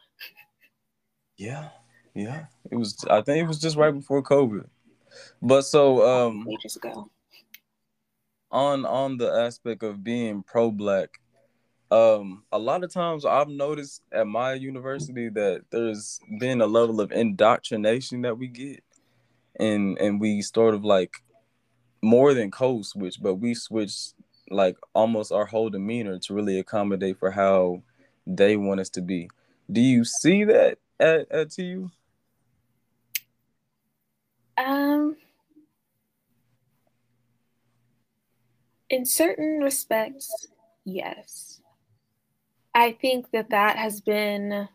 Yeah. 1.37 1.69
Yeah, 2.17 2.45
it 2.71 2.75
was. 2.75 2.97
I 3.11 3.21
think 3.21 3.43
it 3.43 3.47
was 3.47 3.59
just 3.59 3.77
right 3.77 3.93
before 3.93 4.23
COVID. 4.23 4.65
But 5.39 5.61
so 5.61 6.03
um, 6.03 6.47
ages 6.51 6.75
ago. 6.75 7.11
On 8.49 8.87
on 8.87 9.17
the 9.17 9.31
aspect 9.31 9.83
of 9.83 10.03
being 10.03 10.41
pro 10.41 10.71
black, 10.71 11.09
um, 11.91 12.43
a 12.51 12.57
lot 12.57 12.83
of 12.83 12.91
times 12.91 13.23
I've 13.23 13.49
noticed 13.49 14.01
at 14.11 14.25
my 14.25 14.53
university 14.53 15.29
that 15.29 15.65
there's 15.69 16.19
been 16.39 16.61
a 16.61 16.65
level 16.65 17.01
of 17.01 17.11
indoctrination 17.11 18.23
that 18.23 18.35
we 18.35 18.47
get, 18.47 18.83
and 19.57 19.97
and 19.99 20.19
we 20.19 20.41
sort 20.41 20.73
of 20.73 20.85
like 20.85 21.23
more 22.01 22.33
than 22.33 22.51
code 22.51 22.85
switch, 22.85 23.21
but 23.21 23.35
we 23.35 23.53
switch 23.53 23.93
like 24.49 24.77
almost 24.93 25.31
our 25.31 25.45
whole 25.45 25.69
demeanor 25.69 26.19
to 26.19 26.33
really 26.33 26.59
accommodate 26.59 27.17
for 27.19 27.31
how 27.31 27.81
they 28.25 28.55
want 28.55 28.79
us 28.79 28.89
to 28.89 29.01
be. 29.01 29.29
Do 29.71 29.81
you 29.81 30.05
see 30.05 30.43
that 30.45 30.77
at, 30.99 31.31
at 31.31 31.51
TU? 31.51 31.91
Um, 34.57 35.17
in 38.89 39.05
certain 39.05 39.59
respects, 39.59 40.47
yes. 40.85 41.61
I 42.73 42.93
think 42.93 43.31
that 43.31 43.49
that 43.49 43.75
has 43.77 44.01
been, 44.01 44.69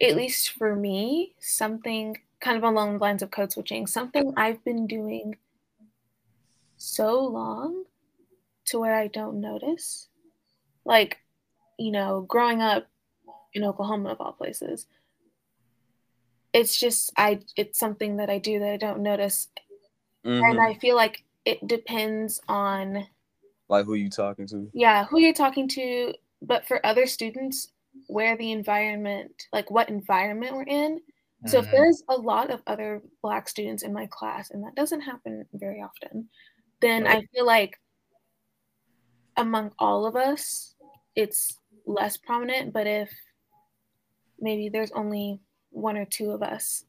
at 0.00 0.16
least 0.16 0.50
for 0.50 0.74
me, 0.74 1.34
something 1.40 2.16
kind 2.42 2.56
of 2.56 2.64
along 2.64 2.94
the 2.94 2.98
lines 2.98 3.22
of 3.22 3.30
code 3.30 3.52
switching, 3.52 3.86
something 3.86 4.34
I've 4.36 4.62
been 4.64 4.86
doing 4.86 5.36
so 6.76 7.24
long 7.24 7.84
to 8.66 8.78
where 8.78 8.94
I 8.94 9.06
don't 9.06 9.40
notice. 9.40 10.08
Like, 10.84 11.18
you 11.78 11.92
know, 11.92 12.22
growing 12.28 12.60
up 12.60 12.88
in 13.54 13.64
Oklahoma, 13.64 14.10
of 14.10 14.20
all 14.20 14.32
places, 14.32 14.86
it's 16.52 16.78
just 16.78 17.12
I 17.16 17.40
it's 17.56 17.78
something 17.78 18.16
that 18.16 18.28
I 18.28 18.38
do 18.38 18.58
that 18.58 18.72
I 18.72 18.76
don't 18.76 19.02
notice, 19.02 19.48
mm-hmm. 20.24 20.42
and 20.42 20.60
I 20.60 20.74
feel 20.74 20.96
like 20.96 21.24
it 21.44 21.66
depends 21.66 22.40
on 22.48 23.06
like 23.68 23.86
who 23.86 23.94
you're 23.94 24.10
talking 24.10 24.46
to. 24.48 24.68
Yeah, 24.74 25.04
who 25.04 25.18
you're 25.20 25.32
talking 25.32 25.68
to. 25.68 26.12
But 26.42 26.66
for 26.66 26.84
other 26.84 27.06
students, 27.06 27.68
where 28.08 28.36
the 28.36 28.52
environment, 28.52 29.46
like 29.52 29.70
what 29.70 29.88
environment 29.88 30.56
we're 30.56 30.62
in. 30.64 31.00
So 31.46 31.58
if 31.58 31.64
mm-hmm. 31.64 31.76
there's 31.76 32.02
a 32.08 32.14
lot 32.14 32.50
of 32.50 32.62
other 32.66 33.02
black 33.20 33.48
students 33.48 33.82
in 33.82 33.92
my 33.92 34.06
class, 34.06 34.50
and 34.50 34.62
that 34.64 34.76
doesn't 34.76 35.00
happen 35.00 35.44
very 35.52 35.80
often, 35.80 36.28
then 36.80 37.04
right. 37.04 37.18
I 37.18 37.26
feel 37.34 37.46
like 37.46 37.78
among 39.36 39.72
all 39.78 40.06
of 40.06 40.14
us, 40.14 40.74
it's 41.16 41.58
less 41.84 42.16
prominent. 42.16 42.72
But 42.72 42.86
if 42.86 43.10
maybe 44.38 44.68
there's 44.68 44.92
only 44.92 45.40
one 45.70 45.96
or 45.96 46.04
two 46.04 46.30
of 46.30 46.42
us, 46.42 46.84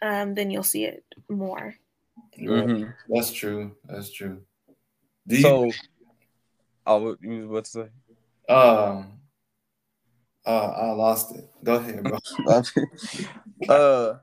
um, 0.00 0.34
then 0.34 0.50
you'll 0.50 0.62
see 0.62 0.84
it 0.84 1.04
more. 1.28 1.74
Mm-hmm. 2.38 2.90
That's 3.08 3.32
true. 3.32 3.76
That's 3.88 4.10
true. 4.10 4.40
Do 5.26 5.36
you, 5.36 5.42
so, 5.42 5.70
I 6.86 6.94
would 6.94 7.18
you 7.20 7.48
what 7.48 7.64
to 7.66 7.70
say? 7.70 8.52
Um, 8.52 9.20
uh, 10.44 10.66
I 10.68 10.90
lost 10.92 11.34
it. 11.34 11.48
Go 11.62 11.76
ahead, 11.76 12.02
bro. 12.02 12.18
uh, 13.68 14.18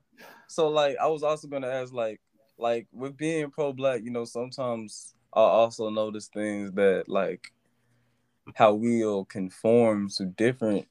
so 0.47 0.67
like 0.67 0.97
I 1.01 1.07
was 1.07 1.23
also 1.23 1.47
gonna 1.47 1.67
ask, 1.67 1.93
like, 1.93 2.19
like 2.57 2.88
with 2.91 3.15
being 3.17 3.51
pro-black, 3.51 4.01
you 4.03 4.11
know, 4.11 4.25
sometimes 4.25 5.15
I 5.33 5.41
also 5.41 5.89
notice 5.89 6.27
things 6.27 6.71
that 6.73 7.05
like 7.07 7.53
how 8.55 8.73
we'll 8.73 9.25
conform 9.25 10.09
to 10.09 10.25
different 10.25 10.88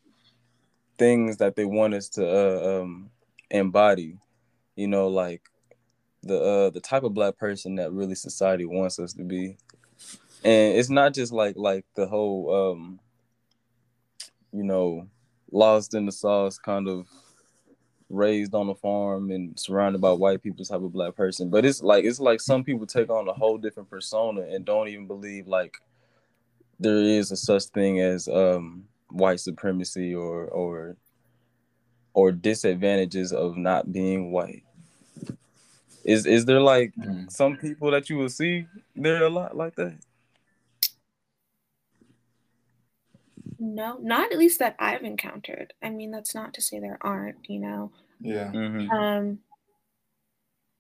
things 0.97 1.39
that 1.39 1.57
they 1.57 1.65
want 1.65 1.95
us 1.95 2.09
to 2.11 2.27
uh, 2.27 2.81
um, 2.81 3.11
embody. 3.51 4.19
You 4.77 4.89
know, 4.89 5.09
like 5.09 5.43
the 6.23 6.41
uh, 6.41 6.71
the 6.71 6.81
type 6.81 7.03
of 7.03 7.15
black 7.15 7.37
person 7.37 7.75
that 7.77 7.93
really 7.93 8.15
society 8.15 8.65
wants 8.65 8.99
us 8.99 9.13
to 9.15 9.25
be, 9.25 9.57
and 10.45 10.77
it's 10.79 10.91
not 10.91 11.15
just 11.15 11.33
like 11.33 11.57
like 11.57 11.85
the 11.97 12.07
whole 12.07 12.73
um, 12.73 13.01
you 14.53 14.63
know 14.63 15.09
lost 15.51 15.95
in 15.95 16.07
the 16.07 16.13
sauce 16.13 16.59
kind 16.59 16.89
of 16.89 17.07
raised 18.11 18.55
on 18.55 18.69
a 18.69 18.75
farm 18.75 19.31
and 19.31 19.59
surrounded 19.59 20.01
by 20.01 20.11
white 20.13 20.43
people 20.43 20.65
type 20.65 20.81
of 20.81 20.93
black 20.93 21.15
person 21.15 21.51
but 21.51 21.65
it's 21.65 21.83
like 21.83 22.05
it's 22.05 22.21
like 22.21 22.41
some 22.41 22.65
people 22.65 22.87
take 22.87 23.11
on 23.11 23.29
a 23.29 23.33
whole 23.33 23.59
different 23.59 23.91
persona 23.91 24.41
and 24.43 24.65
don't 24.65 24.89
even 24.89 25.07
believe 25.07 25.47
like 25.47 25.77
there 26.81 26.97
is 26.97 27.31
a 27.31 27.37
such 27.37 27.65
thing 27.65 28.01
as 28.01 28.29
um 28.29 28.85
white 29.11 29.41
supremacy 29.41 30.15
or 30.15 30.47
or 30.47 30.97
or 32.15 32.33
disadvantages 32.33 33.33
of 33.33 33.57
not 33.57 33.93
being 33.93 34.33
white. 34.33 34.65
Is 36.05 36.27
is 36.27 36.45
there 36.47 36.61
like 36.61 36.93
mm. 36.97 37.31
some 37.31 37.57
people 37.57 37.91
that 37.91 38.09
you 38.09 38.17
will 38.17 38.29
see 38.29 38.67
there 38.97 39.23
a 39.25 39.29
lot 39.29 39.57
like 39.57 39.77
that? 39.77 39.97
No, 43.59 43.99
not 44.01 44.33
at 44.33 44.39
least 44.39 44.61
that 44.61 44.77
I've 44.79 45.03
encountered. 45.03 45.73
I 45.83 45.91
mean, 45.91 46.11
that's 46.11 46.35
not 46.35 46.55
to 46.55 46.63
say 46.63 46.79
there 46.79 46.99
aren't, 47.01 47.49
you 47.49 47.59
know. 47.59 47.93
Yeah. 48.21 48.51
Mm-hmm. 48.53 48.91
Um 48.91 49.39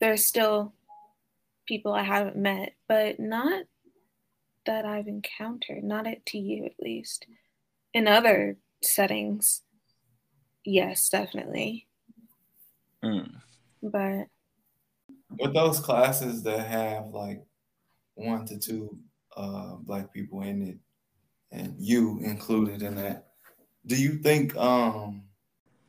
there's 0.00 0.24
still 0.24 0.72
people 1.66 1.92
I 1.92 2.02
haven't 2.02 2.36
met, 2.36 2.74
but 2.88 3.18
not 3.18 3.64
that 4.64 4.84
I've 4.84 5.08
encountered, 5.08 5.82
not 5.82 6.06
at 6.06 6.24
TU 6.24 6.64
at 6.64 6.80
least 6.80 7.26
in 7.94 8.06
other 8.06 8.56
settings, 8.82 9.62
yes, 10.64 11.08
definitely. 11.08 11.86
Mm. 13.04 13.32
But 13.82 14.26
with 15.38 15.54
those 15.54 15.80
classes 15.80 16.42
that 16.44 16.66
have 16.66 17.08
like 17.08 17.42
one 18.14 18.44
to 18.46 18.58
two 18.58 18.98
uh, 19.36 19.76
black 19.76 20.12
people 20.12 20.42
in 20.42 20.62
it, 20.62 20.78
and 21.50 21.74
you 21.78 22.18
included 22.20 22.82
in 22.82 22.96
that, 22.96 23.28
do 23.86 23.96
you 23.96 24.18
think 24.18 24.54
um 24.56 25.24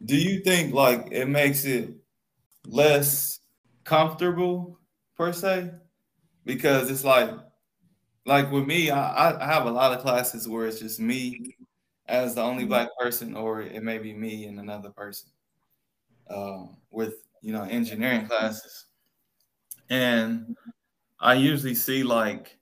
do 0.05 0.15
you 0.15 0.41
think 0.41 0.73
like 0.73 1.09
it 1.11 1.27
makes 1.27 1.65
it 1.65 1.93
less 2.65 3.39
comfortable 3.83 4.79
per 5.17 5.33
se? 5.33 5.71
Because 6.45 6.89
it's 6.89 7.03
like 7.03 7.31
like 8.25 8.51
with 8.51 8.65
me, 8.65 8.91
I, 8.91 9.41
I 9.41 9.45
have 9.45 9.65
a 9.65 9.71
lot 9.71 9.91
of 9.91 10.01
classes 10.01 10.47
where 10.47 10.67
it's 10.67 10.79
just 10.79 10.99
me 10.99 11.55
as 12.07 12.35
the 12.35 12.41
only 12.41 12.65
black 12.65 12.89
person, 12.99 13.35
or 13.35 13.61
it 13.61 13.83
may 13.83 13.97
be 13.97 14.13
me 14.13 14.45
and 14.45 14.59
another 14.59 14.89
person 14.89 15.29
um, 16.29 16.77
with 16.91 17.15
you 17.41 17.51
know 17.51 17.63
engineering 17.63 18.27
classes, 18.27 18.85
and 19.89 20.55
I 21.19 21.33
usually 21.35 21.75
see 21.75 22.03
like 22.03 22.58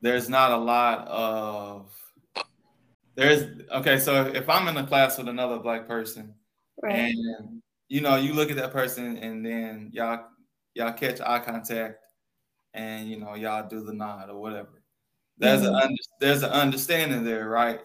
there's 0.00 0.28
not 0.28 0.52
a 0.52 0.56
lot 0.56 1.06
of 1.08 1.92
there's 3.14 3.62
okay. 3.70 3.98
So 3.98 4.26
if 4.26 4.48
I'm 4.48 4.68
in 4.68 4.76
a 4.76 4.86
class 4.86 5.18
with 5.18 5.28
another 5.28 5.58
black 5.58 5.88
person, 5.88 6.34
right. 6.82 7.14
and 7.14 7.62
you 7.88 8.00
know 8.00 8.16
you 8.16 8.34
look 8.34 8.50
at 8.50 8.56
that 8.56 8.72
person, 8.72 9.16
and 9.18 9.44
then 9.44 9.90
y'all 9.92 10.26
y'all 10.74 10.92
catch 10.92 11.20
eye 11.20 11.38
contact, 11.38 12.04
and 12.74 13.08
you 13.08 13.18
know 13.18 13.34
y'all 13.34 13.68
do 13.68 13.82
the 13.82 13.92
nod 13.94 14.30
or 14.30 14.40
whatever 14.40 14.82
there's 15.38 15.62
mm-hmm. 15.62 15.74
an 15.74 15.96
there's 16.20 16.42
an 16.42 16.50
understanding 16.50 17.24
there, 17.24 17.48
right? 17.48 17.80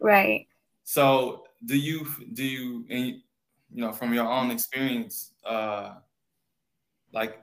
Right. 0.00 0.46
So 0.84 1.44
do 1.64 1.76
you 1.76 2.06
do 2.32 2.44
you 2.44 2.84
you 2.88 3.20
know 3.70 3.92
from 3.92 4.14
your 4.14 4.26
own 4.26 4.50
experience, 4.50 5.32
uh, 5.44 5.94
like 7.12 7.42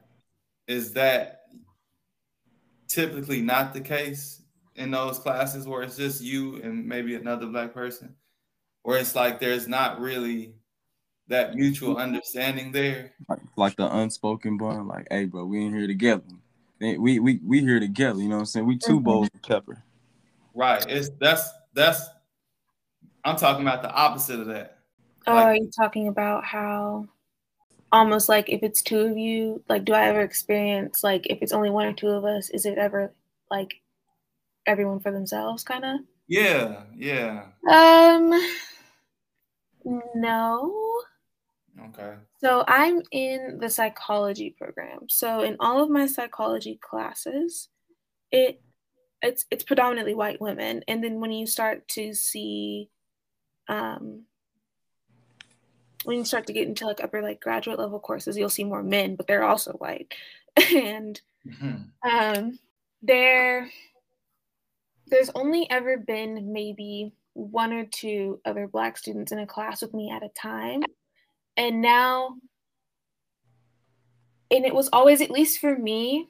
is 0.68 0.94
that 0.94 1.42
typically 2.88 3.42
not 3.42 3.74
the 3.74 3.82
case 3.82 4.42
in 4.76 4.92
those 4.92 5.20
classes 5.20 5.68
where 5.68 5.84
it's 5.84 5.98
just 5.98 6.22
you 6.22 6.62
and 6.62 6.86
maybe 6.86 7.16
another 7.16 7.48
black 7.48 7.74
person, 7.74 8.16
where 8.84 9.00
it's 9.00 9.16
like 9.16 9.40
there's 9.40 9.68
not 9.68 10.00
really 10.00 10.56
that 11.28 11.56
mutual 11.56 11.98
understanding 11.98 12.72
there, 12.72 13.12
like, 13.28 13.40
like 13.58 13.76
the 13.78 13.98
unspoken 13.98 14.58
bond, 14.58 14.88
like, 14.88 15.08
hey, 15.10 15.26
bro, 15.26 15.46
we 15.46 15.66
in 15.66 15.74
here 15.74 15.88
together 15.88 16.24
we 16.80 17.20
we 17.20 17.40
we 17.44 17.62
here 17.62 17.80
together. 17.80 18.20
You 18.20 18.30
know 18.30 18.36
what 18.36 18.42
I'm 18.42 18.46
saying? 18.46 18.66
We 18.66 18.78
2 18.78 18.96
mm-hmm. 18.96 19.04
bowls 19.04 19.30
of 19.34 19.42
pepper. 19.42 19.84
Right. 20.54 20.86
It's 20.88 21.10
that's 21.20 21.50
that's. 21.74 22.02
I'm 23.24 23.38
talking 23.38 23.64
about 23.64 23.82
the 23.82 23.92
opposite 23.92 24.40
of 24.40 24.48
that. 24.48 24.80
Oh, 25.28 25.34
like, 25.34 25.46
are 25.46 25.56
you 25.56 25.72
talking 25.76 26.08
about 26.08 26.44
how 26.44 27.08
almost 27.96 28.28
like 28.30 28.50
if 28.50 28.62
it's 28.62 28.82
two 28.82 29.00
of 29.00 29.18
you, 29.18 29.64
like 29.70 29.86
do 29.86 29.94
I 29.94 30.08
ever 30.08 30.22
experience 30.22 31.04
like 31.04 31.26
if 31.28 31.40
it's 31.42 31.54
only 31.54 31.70
one 31.70 31.86
or 31.88 31.94
two 31.94 32.10
of 32.10 32.26
us, 32.26 32.50
is 32.50 32.66
it 32.66 32.78
ever 32.78 33.14
like 33.50 33.76
everyone 34.66 35.00
for 35.00 35.12
themselves 35.12 35.64
kind 35.64 35.86
of? 35.86 36.00
Yeah, 36.28 36.84
yeah. 36.96 37.46
Um 37.70 38.34
no. 40.16 41.02
Okay. 41.90 42.16
So 42.40 42.64
I'm 42.68 43.02
in 43.12 43.60
the 43.60 43.70
psychology 43.70 44.56
program. 44.58 45.08
So 45.08 45.42
in 45.42 45.58
all 45.60 45.84
of 45.84 45.90
my 45.90 46.08
psychology 46.08 46.80
classes, 46.82 47.70
it 48.32 48.62
it's 49.22 49.46
it's 49.50 49.64
predominantly 49.64 50.14
white 50.14 50.42
women, 50.42 50.84
and 50.88 51.04
then 51.04 51.20
when 51.20 51.32
you 51.32 51.48
start 51.48 51.88
to 51.90 52.14
see, 52.14 52.90
um, 53.68 54.24
when 56.06 56.18
you 56.18 56.26
start 56.26 56.48
to 56.48 56.54
get 56.54 56.68
into 56.68 56.86
like 56.86 57.04
upper 57.04 57.22
like 57.22 57.42
graduate 57.42 57.80
level 57.80 58.00
courses, 58.00 58.38
you'll 58.38 58.50
see 58.50 58.64
more 58.64 58.84
men, 58.84 59.16
but 59.16 59.28
they're 59.28 59.44
also 59.44 59.74
white. 59.74 60.14
and 60.76 61.20
mm-hmm. 61.46 62.10
um, 62.10 62.60
there, 63.02 63.70
there's 65.08 65.30
only 65.36 65.70
ever 65.70 65.98
been 65.98 66.54
maybe 66.54 67.14
one 67.34 67.74
or 67.74 67.86
two 67.86 68.40
other 68.46 68.68
black 68.68 68.98
students 68.98 69.32
in 69.32 69.40
a 69.40 69.48
class 69.48 69.82
with 69.82 69.94
me 69.94 70.12
at 70.12 70.24
a 70.24 70.30
time, 70.30 70.84
and 71.58 71.82
now, 71.82 72.36
and 74.52 74.66
it 74.66 74.74
was 74.74 74.90
always 74.94 75.22
at 75.22 75.32
least 75.32 75.60
for 75.60 75.78
me, 75.78 76.30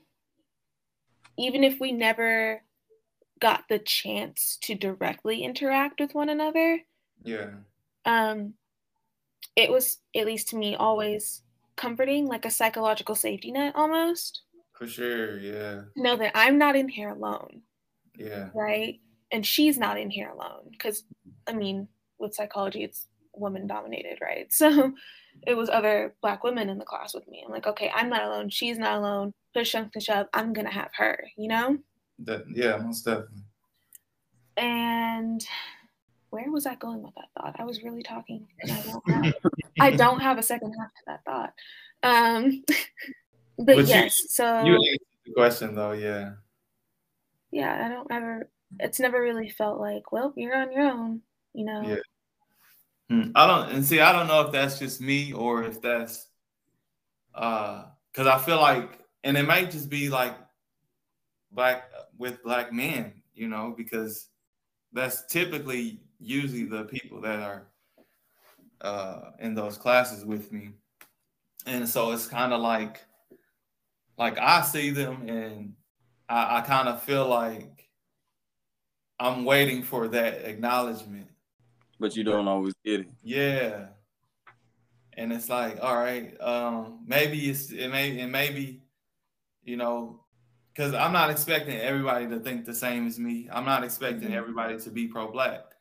even 1.38 1.64
if 1.64 1.80
we 1.80 1.92
never 1.92 2.62
got 3.40 3.66
the 3.70 3.80
chance 3.80 4.58
to 4.62 4.76
directly 4.76 5.44
interact 5.44 6.00
with 6.00 6.16
one 6.16 6.30
another. 6.30 6.80
Yeah. 7.24 7.50
Um, 8.06 8.54
it 9.56 9.72
was 9.72 9.98
at 10.16 10.26
least 10.26 10.50
to 10.50 10.58
me 10.58 10.76
always 10.76 11.42
comforting, 11.76 12.28
like 12.28 12.46
a 12.46 12.52
psychological 12.52 13.16
safety 13.16 13.52
net 13.52 13.74
almost. 13.76 14.42
For 14.74 14.88
sure, 14.88 15.40
yeah. 15.40 15.82
Know 15.96 16.18
that 16.18 16.32
I'm 16.36 16.58
not 16.58 16.76
in 16.76 16.90
here 16.90 17.10
alone. 17.10 17.62
Yeah. 18.18 18.50
Right? 18.54 19.00
And 19.32 19.46
she's 19.46 19.78
not 19.78 19.98
in 19.98 20.10
here 20.10 20.30
alone. 20.30 20.70
Because, 20.72 21.04
I 21.48 21.54
mean, 21.54 21.88
with 22.20 22.36
psychology, 22.36 22.84
it's 22.84 23.08
woman 23.34 23.68
dominated, 23.68 24.20
right? 24.22 24.52
So 24.52 24.94
it 25.46 25.54
was 25.54 25.70
other 25.70 26.16
black 26.22 26.44
women 26.44 26.70
in 26.70 26.78
the 26.78 26.86
class 26.86 27.14
with 27.14 27.28
me. 27.28 27.44
I'm 27.46 27.52
like, 27.52 27.68
okay, 27.68 27.92
I'm 27.94 28.10
not 28.10 28.24
alone. 28.24 28.50
She's 28.50 28.78
not 28.78 28.98
alone. 28.98 29.34
Push 29.54 29.74
comes 29.74 29.92
to 29.92 30.00
shove, 30.00 30.28
I'm 30.34 30.54
going 30.54 30.66
to 30.66 30.72
have 30.72 30.92
her, 30.96 31.28
you 31.38 31.50
know? 31.50 31.78
That, 32.20 32.44
yeah, 32.54 32.78
most 32.78 33.04
definitely. 33.04 33.44
And 34.58 35.44
was 36.56 36.66
I 36.66 36.76
going 36.76 37.04
with 37.04 37.14
that 37.16 37.28
thought? 37.38 37.56
I 37.60 37.66
was 37.66 37.84
really 37.84 38.02
talking, 38.02 38.48
and 38.62 38.72
I 38.72 38.82
don't 38.82 39.10
have, 39.10 39.36
I 39.80 39.92
don't 39.92 40.22
have 40.22 40.40
a 40.40 40.44
second 40.44 40.74
half 40.74 40.94
to 40.94 41.02
that 41.08 41.24
thought. 41.26 41.54
Um, 42.02 42.64
but, 43.58 43.76
but 43.76 43.86
yes, 43.86 44.20
you, 44.20 44.28
so 44.30 44.64
you 44.64 44.74
answered 44.74 45.00
the 45.26 45.34
question 45.34 45.76
though, 45.76 45.92
yeah. 45.92 46.32
Yeah, 47.52 47.86
I 47.86 47.90
don't 47.90 48.12
ever. 48.12 48.50
It's 48.80 49.00
never 49.00 49.22
really 49.22 49.50
felt 49.50 49.80
like, 49.80 50.12
well, 50.12 50.34
you're 50.36 50.56
on 50.56 50.72
your 50.72 50.82
own, 50.82 51.22
you 51.54 51.66
know. 51.66 51.82
Yeah. 51.86 51.96
Hmm. 53.10 53.32
I 53.36 53.46
don't, 53.46 53.72
and 53.72 53.86
see, 53.86 54.00
I 54.00 54.12
don't 54.12 54.28
know 54.28 54.42
if 54.42 54.52
that's 54.52 54.80
just 54.80 55.00
me 55.00 55.32
or 55.32 55.64
if 55.64 55.80
that's, 55.82 56.28
uh, 57.36 57.86
because 58.12 58.28
I 58.28 58.40
feel 58.40 58.60
like, 58.60 59.00
and 59.24 59.38
it 59.38 59.46
might 59.46 59.72
just 59.72 59.90
be 59.90 60.10
like 60.10 60.36
black 61.52 61.84
with 62.18 62.44
black 62.44 62.74
men, 62.74 63.22
you 63.34 63.48
know, 63.48 63.74
because 63.78 64.28
that's 64.92 65.26
typically 65.28 66.02
usually 66.26 66.66
the 66.66 66.86
people 66.86 67.22
that 67.22 67.40
are 67.40 67.68
uh, 68.82 69.32
in 69.40 69.54
those 69.54 69.78
classes 69.78 70.26
with 70.26 70.52
me. 70.52 70.72
And 71.66 71.88
so 71.88 72.12
it's 72.12 72.28
kind 72.28 72.54
of 72.54 72.62
like, 72.62 73.02
like 74.18 74.38
I 74.38 74.62
see 74.62 74.90
them 74.90 75.28
and 75.28 75.74
I, 76.28 76.58
I 76.58 76.62
kind 76.62 76.90
of 76.90 77.02
feel 77.04 77.28
like 77.28 77.90
I'm 79.20 79.46
waiting 79.46 79.84
for 79.84 80.08
that 80.10 80.46
acknowledgement. 80.46 81.28
But 82.00 82.16
you 82.16 82.24
don't 82.24 82.48
always 82.48 82.74
get 82.84 83.02
it. 83.02 83.08
Yeah. 83.24 83.88
And 85.14 85.32
it's 85.32 85.48
like, 85.48 85.80
all 85.82 85.96
right, 85.96 86.40
um, 86.42 87.06
maybe 87.08 87.50
it's 87.50 87.72
it 87.72 87.88
may 87.88 88.20
it 88.20 88.28
maybe, 88.28 88.82
you 89.64 89.78
know, 89.78 90.20
because 90.74 90.94
I'm 90.94 91.14
not 91.14 91.30
expecting 91.30 91.78
everybody 91.78 92.28
to 92.28 92.40
think 92.40 92.66
the 92.66 92.74
same 92.74 93.08
as 93.08 93.18
me. 93.18 93.48
I'm 93.50 93.64
not 93.64 93.86
expecting 93.86 94.30
mm-hmm. 94.30 94.38
everybody 94.38 94.78
to 94.78 94.90
be 94.90 95.08
pro-black 95.08 95.75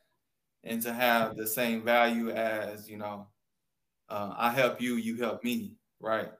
and 0.64 0.82
to 0.82 0.92
have 0.92 1.36
the 1.36 1.46
same 1.46 1.82
value 1.82 2.30
as 2.30 2.88
you 2.88 2.96
know 2.96 3.26
uh, 4.08 4.34
i 4.36 4.50
help 4.50 4.80
you 4.80 4.96
you 4.96 5.16
help 5.16 5.44
me 5.44 5.76
right? 6.04 6.30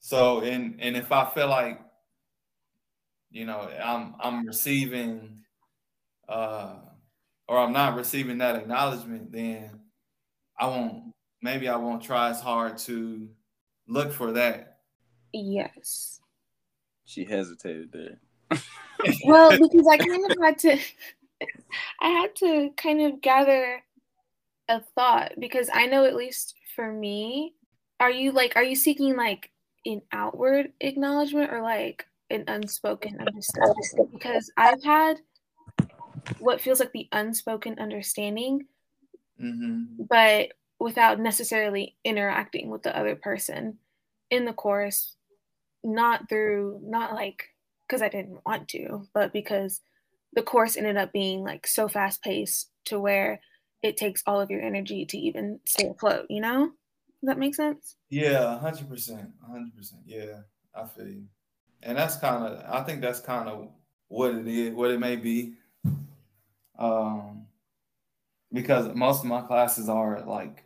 So 0.00 0.40
and 0.40 0.76
and 0.80 0.96
if 0.96 1.10
i 1.12 1.24
feel 1.24 1.48
like 1.48 1.80
you 3.30 3.46
know 3.46 3.68
i'm 3.82 4.14
i'm 4.20 4.46
receiving 4.46 5.40
uh 6.28 6.76
or 7.48 7.58
i'm 7.58 7.72
not 7.72 7.96
receiving 7.96 8.38
that 8.38 8.56
acknowledgement 8.56 9.32
then 9.32 9.80
i 10.58 10.66
won't 10.66 11.12
maybe 11.42 11.68
i 11.68 11.76
won't 11.76 12.02
try 12.02 12.30
as 12.30 12.40
hard 12.40 12.78
to 12.78 13.28
look 13.86 14.12
for 14.12 14.32
that. 14.32 14.78
Yes. 15.32 16.20
She 17.04 17.24
hesitated 17.24 17.92
there. 17.92 18.60
Well 19.26 19.50
because 19.50 19.86
i 19.86 19.98
kind 19.98 20.30
of 20.30 20.36
had 20.40 20.58
to 20.60 20.78
I 22.00 22.08
had 22.08 22.34
to 22.36 22.70
kind 22.76 23.00
of 23.02 23.20
gather 23.20 23.82
a 24.68 24.80
thought 24.94 25.32
because 25.38 25.68
I 25.72 25.86
know 25.86 26.04
at 26.04 26.16
least 26.16 26.54
for 26.74 26.90
me, 26.90 27.54
are 28.00 28.10
you 28.10 28.32
like 28.32 28.56
are 28.56 28.64
you 28.64 28.76
seeking 28.76 29.16
like 29.16 29.50
an 29.86 30.02
outward 30.12 30.72
acknowledgement 30.80 31.52
or 31.52 31.62
like 31.62 32.06
an 32.30 32.44
unspoken 32.48 33.18
understanding? 33.20 34.08
Because 34.12 34.50
I've 34.56 34.82
had 34.82 35.20
what 36.38 36.60
feels 36.60 36.80
like 36.80 36.92
the 36.92 37.08
unspoken 37.12 37.78
understanding, 37.78 38.66
mm-hmm. 39.40 40.04
but 40.08 40.52
without 40.78 41.20
necessarily 41.20 41.96
interacting 42.04 42.70
with 42.70 42.82
the 42.82 42.96
other 42.96 43.16
person 43.16 43.78
in 44.30 44.44
the 44.44 44.52
course, 44.52 45.16
not 45.82 46.28
through 46.28 46.80
not 46.82 47.14
like 47.14 47.44
because 47.86 48.02
I 48.02 48.08
didn't 48.08 48.40
want 48.46 48.68
to, 48.68 49.06
but 49.12 49.32
because 49.32 49.80
the 50.34 50.42
course 50.42 50.76
ended 50.76 50.96
up 50.96 51.12
being 51.12 51.42
like 51.42 51.66
so 51.66 51.88
fast 51.88 52.22
paced 52.22 52.70
to 52.86 52.98
where 52.98 53.40
it 53.82 53.96
takes 53.96 54.22
all 54.26 54.40
of 54.40 54.50
your 54.50 54.62
energy 54.62 55.04
to 55.06 55.18
even 55.18 55.60
stay 55.66 55.88
afloat, 55.88 56.26
you 56.28 56.40
know? 56.40 56.66
Does 56.66 57.28
that 57.28 57.38
make 57.38 57.54
sense? 57.54 57.96
Yeah, 58.10 58.58
100%. 58.62 58.88
100%. 58.88 59.92
Yeah, 60.06 60.40
I 60.74 60.86
feel 60.86 61.08
you. 61.08 61.24
And 61.82 61.98
that's 61.98 62.16
kind 62.16 62.44
of, 62.44 62.64
I 62.68 62.82
think 62.82 63.00
that's 63.00 63.20
kind 63.20 63.48
of 63.48 63.68
what 64.08 64.34
it 64.34 64.48
is, 64.48 64.74
what 64.74 64.90
it 64.90 65.00
may 65.00 65.16
be. 65.16 65.54
Um, 66.78 67.46
because 68.52 68.94
most 68.94 69.20
of 69.20 69.26
my 69.26 69.42
classes 69.42 69.88
are 69.88 70.24
like 70.24 70.64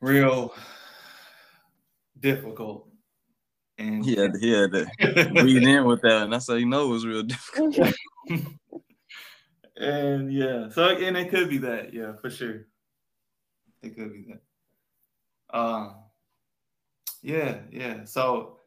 real 0.00 0.54
difficult 2.18 2.88
and 3.78 4.04
he 4.04 4.14
had, 4.16 4.36
he 4.40 4.50
had 4.50 4.72
to 4.72 4.86
read 5.42 5.62
in 5.62 5.84
with 5.84 6.02
that, 6.02 6.22
and 6.22 6.32
that's 6.32 6.48
how 6.48 6.54
you 6.54 6.66
know 6.66 6.86
it 6.86 6.92
was 6.92 7.06
real 7.06 7.22
difficult. 7.22 7.76
and 9.76 10.32
yeah, 10.32 10.68
so 10.68 10.88
and 10.88 11.16
it 11.16 11.30
could 11.30 11.48
be 11.48 11.58
that, 11.58 11.92
yeah, 11.92 12.12
for 12.20 12.30
sure. 12.30 12.66
It 13.82 13.96
could 13.96 14.12
be 14.12 14.26
that. 14.28 15.58
Um, 15.58 15.94
yeah, 17.22 17.58
yeah. 17.70 18.04
So, 18.04 18.58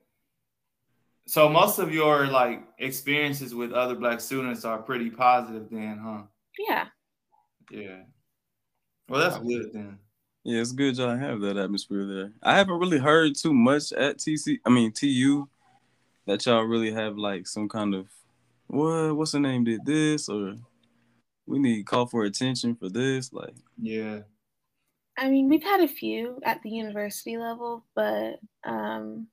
so 1.25 1.49
most 1.49 1.79
of 1.79 1.93
your 1.93 2.27
like 2.27 2.63
experiences 2.79 3.55
with 3.55 3.71
other 3.71 3.95
black 3.95 4.19
students 4.19 4.65
are 4.65 4.81
pretty 4.81 5.09
positive, 5.09 5.67
then, 5.69 5.99
huh? 6.03 6.23
Yeah. 6.57 6.85
Yeah. 7.71 8.03
Well, 9.07 9.21
that's 9.21 9.37
good 9.43 9.71
then. 9.73 9.99
Yeah, 10.45 10.61
it's 10.61 10.73
good 10.73 10.95
y'all 10.95 11.17
have 11.17 11.41
that 11.41 11.57
atmosphere 11.57 12.05
there. 12.05 12.31
I 12.43 12.55
haven't 12.55 12.77
really 12.77 12.99
heard 12.99 13.33
too 13.35 13.51
much 13.51 13.91
at 13.93 14.19
TC. 14.19 14.59
I 14.63 14.69
mean 14.69 14.91
TU 14.91 15.49
that 16.27 16.45
y'all 16.45 16.61
really 16.61 16.91
have 16.91 17.17
like 17.17 17.47
some 17.47 17.67
kind 17.67 17.95
of 17.95 18.05
what 18.67 19.15
what's 19.15 19.31
the 19.31 19.39
name 19.39 19.63
did 19.63 19.83
this 19.85 20.29
or 20.29 20.53
we 21.47 21.57
need 21.57 21.87
call 21.87 22.05
for 22.05 22.25
attention 22.25 22.75
for 22.75 22.89
this 22.89 23.33
like 23.33 23.55
yeah. 23.81 24.19
I 25.17 25.29
mean, 25.29 25.49
we've 25.49 25.63
had 25.63 25.79
a 25.79 25.87
few 25.87 26.39
at 26.43 26.61
the 26.61 26.69
university 26.69 27.37
level, 27.37 27.83
but 27.95 28.39
um 28.63 29.25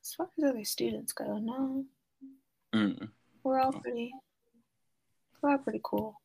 as 0.00 0.14
far 0.14 0.28
as 0.38 0.44
other 0.50 0.64
students 0.64 1.12
go, 1.12 1.38
no. 1.38 1.84
Mm. 2.72 3.08
We're 3.42 3.58
all 3.58 3.72
pretty 3.72 4.12
we're 5.42 5.50
all 5.50 5.58
pretty 5.58 5.80
cool. 5.82 6.21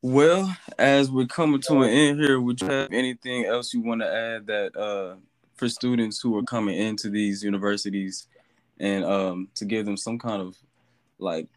Well, 0.00 0.56
as 0.78 1.10
we're 1.10 1.26
coming 1.26 1.60
to 1.62 1.82
an 1.82 1.90
end 1.90 2.20
here, 2.20 2.40
would 2.40 2.60
you 2.60 2.68
have 2.68 2.92
anything 2.92 3.46
else 3.46 3.74
you 3.74 3.80
want 3.80 4.00
to 4.00 4.06
add 4.06 4.46
that 4.46 4.76
uh, 4.76 5.16
for 5.56 5.68
students 5.68 6.20
who 6.20 6.36
are 6.38 6.44
coming 6.44 6.78
into 6.78 7.10
these 7.10 7.42
universities 7.42 8.28
and 8.78 9.04
um, 9.04 9.48
to 9.56 9.64
give 9.64 9.86
them 9.86 9.96
some 9.96 10.18
kind 10.18 10.40
of 10.40 10.56
like 11.18 11.48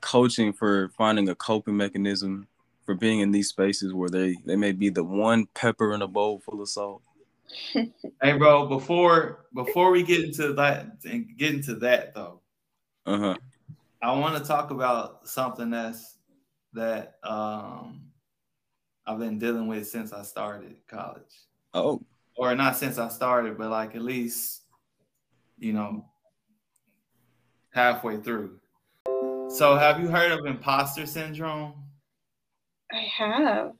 coaching 0.00 0.52
for 0.52 0.90
finding 0.96 1.28
a 1.28 1.34
coping 1.34 1.76
mechanism 1.76 2.46
for 2.86 2.94
being 2.94 3.20
in 3.20 3.32
these 3.32 3.48
spaces 3.48 3.92
where 3.92 4.08
they 4.08 4.36
they 4.44 4.56
may 4.56 4.70
be 4.72 4.88
the 4.88 5.04
one 5.04 5.46
pepper 5.54 5.92
in 5.92 6.00
a 6.00 6.08
bowl 6.08 6.38
full 6.38 6.62
of 6.62 6.68
salt? 6.68 7.02
hey, 7.72 8.32
bro, 8.38 8.66
before 8.66 9.46
before 9.52 9.90
we 9.90 10.04
get 10.04 10.24
into 10.24 10.52
that 10.52 10.86
and 11.04 11.36
get 11.36 11.54
into 11.54 11.74
that 11.74 12.14
though, 12.14 12.40
uh 13.04 13.18
huh, 13.18 13.36
I 14.00 14.12
want 14.12 14.38
to 14.38 14.44
talk 14.44 14.70
about 14.70 15.28
something 15.28 15.70
that's 15.70 16.18
that 16.72 17.16
um, 17.22 18.02
I've 19.06 19.18
been 19.18 19.38
dealing 19.38 19.66
with 19.66 19.88
since 19.88 20.12
I 20.12 20.22
started 20.22 20.76
college. 20.88 21.34
Oh. 21.74 22.02
Or 22.36 22.54
not 22.54 22.76
since 22.76 22.98
I 22.98 23.08
started, 23.08 23.58
but 23.58 23.70
like 23.70 23.94
at 23.94 24.02
least, 24.02 24.62
you 25.58 25.72
know, 25.72 26.06
halfway 27.72 28.18
through. 28.18 28.58
So 29.48 29.76
have 29.76 30.00
you 30.00 30.08
heard 30.08 30.32
of 30.32 30.46
imposter 30.46 31.06
syndrome? 31.06 31.74
I 32.92 33.06
have. 33.18 33.72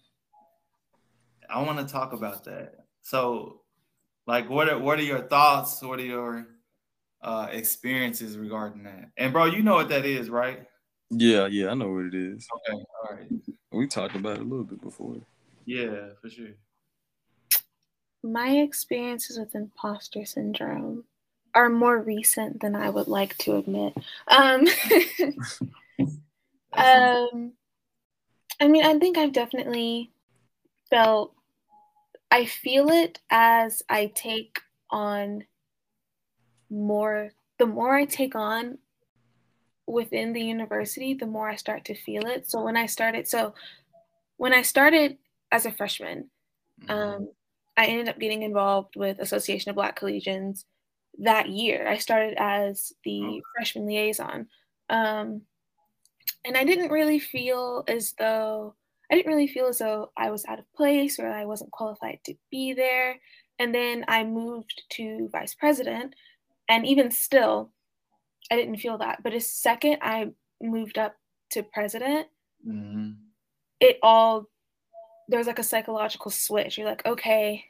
I 1.48 1.62
want 1.62 1.78
to 1.78 1.92
talk 1.92 2.12
about 2.12 2.44
that. 2.44 2.74
So, 3.02 3.62
like, 4.26 4.48
what 4.48 4.68
are 4.68 4.78
what 4.78 4.98
are 4.98 5.04
your 5.04 5.22
thoughts? 5.22 5.82
What 5.82 5.98
are 5.98 6.04
your 6.04 6.46
uh, 7.22 7.48
experiences 7.50 8.38
regarding 8.38 8.84
that? 8.84 9.10
And 9.16 9.32
bro, 9.32 9.46
you 9.46 9.62
know 9.62 9.74
what 9.74 9.88
that 9.88 10.04
is, 10.04 10.30
right? 10.30 10.66
Yeah, 11.10 11.46
yeah, 11.48 11.70
I 11.70 11.74
know 11.74 11.90
what 11.90 12.06
it 12.06 12.14
is. 12.14 12.46
Okay, 12.54 12.84
all 13.02 13.16
right. 13.16 13.28
We 13.72 13.86
talked 13.88 14.14
about 14.14 14.36
it 14.36 14.42
a 14.42 14.44
little 14.44 14.64
bit 14.64 14.80
before. 14.80 15.16
Yeah, 15.66 16.10
for 16.20 16.30
sure. 16.30 16.54
My 18.22 18.50
experiences 18.50 19.38
with 19.38 19.54
imposter 19.54 20.24
syndrome 20.24 21.04
are 21.54 21.68
more 21.68 21.98
recent 21.98 22.60
than 22.60 22.76
I 22.76 22.90
would 22.90 23.08
like 23.08 23.36
to 23.38 23.56
admit. 23.56 23.94
Um, 24.28 24.66
um, 26.76 27.52
I 28.60 28.68
mean, 28.68 28.84
I 28.84 28.98
think 28.98 29.18
I've 29.18 29.32
definitely 29.32 30.12
felt, 30.90 31.34
I 32.30 32.44
feel 32.44 32.90
it 32.90 33.18
as 33.30 33.82
I 33.88 34.12
take 34.14 34.60
on 34.90 35.44
more, 36.68 37.32
the 37.58 37.66
more 37.66 37.94
I 37.96 38.04
take 38.04 38.36
on 38.36 38.78
within 39.90 40.32
the 40.32 40.42
university, 40.42 41.14
the 41.14 41.26
more 41.26 41.48
I 41.48 41.56
start 41.56 41.84
to 41.86 41.94
feel 41.94 42.26
it. 42.26 42.50
So 42.50 42.62
when 42.62 42.76
I 42.76 42.86
started, 42.86 43.28
so 43.28 43.54
when 44.36 44.52
I 44.52 44.62
started 44.62 45.18
as 45.52 45.66
a 45.66 45.72
freshman, 45.72 46.30
mm-hmm. 46.82 46.90
um, 46.90 47.28
I 47.76 47.86
ended 47.86 48.08
up 48.08 48.18
getting 48.18 48.42
involved 48.42 48.96
with 48.96 49.18
Association 49.18 49.70
of 49.70 49.76
Black 49.76 49.98
Collegians 49.98 50.64
that 51.18 51.48
year. 51.48 51.88
I 51.88 51.98
started 51.98 52.34
as 52.38 52.92
the 53.04 53.22
oh. 53.22 53.40
freshman 53.56 53.86
liaison. 53.86 54.48
Um, 54.88 55.42
and 56.44 56.56
I 56.56 56.64
didn't 56.64 56.90
really 56.90 57.18
feel 57.18 57.84
as 57.88 58.14
though 58.18 58.74
I 59.10 59.16
didn't 59.16 59.32
really 59.32 59.48
feel 59.48 59.66
as 59.66 59.78
though 59.78 60.12
I 60.16 60.30
was 60.30 60.44
out 60.46 60.60
of 60.60 60.72
place 60.72 61.18
or 61.18 61.26
I 61.26 61.44
wasn't 61.44 61.72
qualified 61.72 62.20
to 62.24 62.34
be 62.50 62.72
there. 62.72 63.18
And 63.58 63.74
then 63.74 64.04
I 64.08 64.24
moved 64.24 64.82
to 64.92 65.28
vice 65.32 65.54
president, 65.54 66.14
and 66.68 66.86
even 66.86 67.10
still, 67.10 67.72
I 68.50 68.56
didn't 68.56 68.78
feel 68.78 68.98
that. 68.98 69.22
But 69.22 69.34
a 69.34 69.40
second 69.40 69.98
I 70.02 70.30
moved 70.60 70.98
up 70.98 71.16
to 71.50 71.62
president, 71.62 72.26
mm-hmm. 72.66 73.12
it 73.80 73.98
all 74.02 74.46
there's 75.28 75.46
like 75.46 75.60
a 75.60 75.64
psychological 75.64 76.30
switch. 76.30 76.76
You're 76.76 76.88
like, 76.88 77.06
okay, 77.06 77.64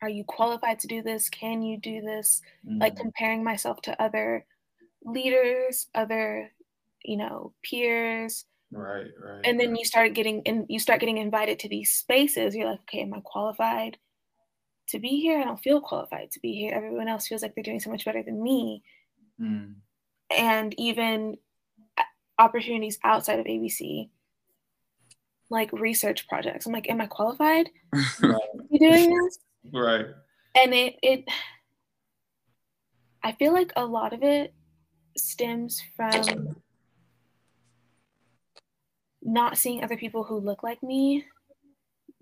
are 0.00 0.08
you 0.08 0.24
qualified 0.24 0.78
to 0.80 0.86
do 0.86 1.02
this? 1.02 1.28
Can 1.28 1.62
you 1.62 1.78
do 1.78 2.00
this? 2.00 2.40
Mm-hmm. 2.66 2.80
Like 2.80 2.96
comparing 2.96 3.44
myself 3.44 3.82
to 3.82 4.02
other 4.02 4.46
leaders, 5.04 5.86
other, 5.94 6.50
you 7.04 7.18
know, 7.18 7.52
peers. 7.62 8.46
Right, 8.72 9.06
right. 9.22 9.42
And 9.44 9.60
then 9.60 9.76
you 9.76 9.84
start 9.84 10.14
getting 10.14 10.42
and 10.46 10.64
you 10.68 10.80
start 10.80 11.00
getting 11.00 11.18
invited 11.18 11.58
to 11.60 11.68
these 11.68 11.92
spaces. 11.92 12.56
You're 12.56 12.70
like, 12.70 12.80
okay, 12.80 13.02
am 13.02 13.12
I 13.12 13.20
qualified 13.22 13.98
to 14.88 14.98
be 14.98 15.20
here? 15.20 15.40
I 15.40 15.44
don't 15.44 15.62
feel 15.62 15.80
qualified 15.82 16.30
to 16.32 16.40
be 16.40 16.54
here. 16.54 16.72
Everyone 16.74 17.08
else 17.08 17.28
feels 17.28 17.42
like 17.42 17.54
they're 17.54 17.62
doing 17.62 17.80
so 17.80 17.90
much 17.90 18.06
better 18.06 18.22
than 18.22 18.42
me. 18.42 18.82
Mm 19.40 19.74
and 20.34 20.74
even 20.78 21.36
uh, 21.98 22.02
opportunities 22.38 22.98
outside 23.04 23.38
of 23.38 23.46
ABC, 23.46 24.08
like 25.50 25.72
research 25.72 26.28
projects. 26.28 26.66
I'm 26.66 26.72
like, 26.72 26.90
am 26.90 27.00
I 27.00 27.06
qualified 27.06 27.70
to 28.20 28.38
be 28.70 28.78
doing 28.78 29.16
this? 29.16 29.38
Right. 29.72 30.06
And 30.56 30.74
it 30.74 30.96
it 31.02 31.24
I 33.22 33.32
feel 33.32 33.52
like 33.52 33.72
a 33.76 33.84
lot 33.84 34.12
of 34.12 34.22
it 34.22 34.54
stems 35.16 35.82
from 35.96 36.56
not 39.22 39.56
seeing 39.56 39.82
other 39.82 39.96
people 39.96 40.24
who 40.24 40.38
look 40.38 40.62
like 40.62 40.82
me 40.82 41.24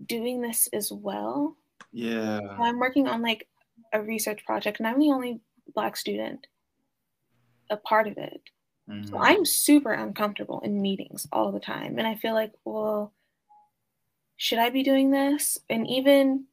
doing 0.07 0.41
this 0.41 0.69
as 0.73 0.93
well. 0.93 1.57
Yeah. 1.93 2.39
I'm 2.59 2.79
working 2.79 3.09
on 3.09 3.23
like 3.23 3.49
a 3.93 4.01
research 4.01 4.45
project 4.47 4.79
and 4.79 4.87
I'm 4.87 5.01
the 5.01 5.11
only 5.11 5.41
black 5.75 5.97
student 5.97 6.47
a 7.71 7.77
part 7.77 8.09
of 8.09 8.17
it. 8.19 8.43
Mm-hmm. 8.89 9.09
So 9.09 9.19
I'm 9.19 9.45
super 9.45 9.93
uncomfortable 9.93 10.61
in 10.61 10.83
meetings 10.83 11.27
all 11.33 11.53
the 11.53 11.61
time. 11.61 11.99
And 11.99 12.07
I 12.07 12.15
feel 12.15 12.35
like, 12.35 12.53
well, 12.65 13.13
should 14.37 14.59
I 14.59 14.71
be 14.71 14.83
doing 14.83 15.11
this? 15.11 15.59
And 15.71 15.87
even 15.89 16.47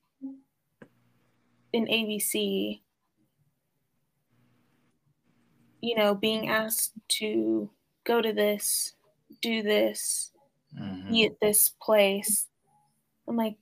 in 1.74 1.86
ABC, 1.86 2.82
you 5.82 5.95
know, 5.95 6.13
being 6.13 6.50
asked 6.50 6.93
to 7.08 7.69
go 8.04 8.22
to 8.22 8.34
this, 8.34 8.93
do 9.41 9.63
this, 9.63 10.32
mm-hmm. 10.80 11.12
be 11.12 11.26
at 11.26 11.39
this 11.41 11.72
place, 11.82 12.48
I'm 13.28 13.38
like, 13.38 13.58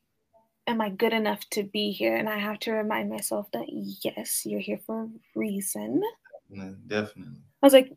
am 0.68 0.82
I 0.82 0.90
good 0.90 1.14
enough 1.14 1.50
to 1.52 1.64
be 1.64 1.92
here? 1.92 2.16
And 2.16 2.28
I 2.28 2.38
have 2.38 2.60
to 2.60 2.72
remind 2.72 3.10
myself 3.10 3.48
that 3.54 3.66
yes, 3.70 4.46
you're 4.46 4.60
here 4.60 4.80
for 4.86 5.04
a 5.04 5.10
reason. 5.36 6.02
Definitely. 6.50 7.42
I 7.62 7.66
was 7.66 7.74
like, 7.74 7.92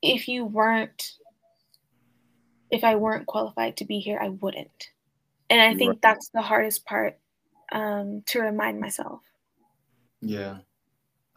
if 0.00 0.28
you 0.28 0.44
weren't, 0.44 1.12
if 2.70 2.84
I 2.84 2.96
weren't 2.96 3.26
qualified 3.26 3.76
to 3.78 3.84
be 3.84 3.98
here, 3.98 4.18
I 4.20 4.30
wouldn't. 4.30 4.88
And 5.50 5.60
I 5.60 5.74
think 5.74 5.90
right. 5.90 6.02
that's 6.02 6.30
the 6.30 6.40
hardest 6.40 6.86
part 6.86 7.18
um, 7.72 8.22
to 8.26 8.40
remind 8.40 8.80
myself. 8.80 9.20
Yeah, 10.20 10.58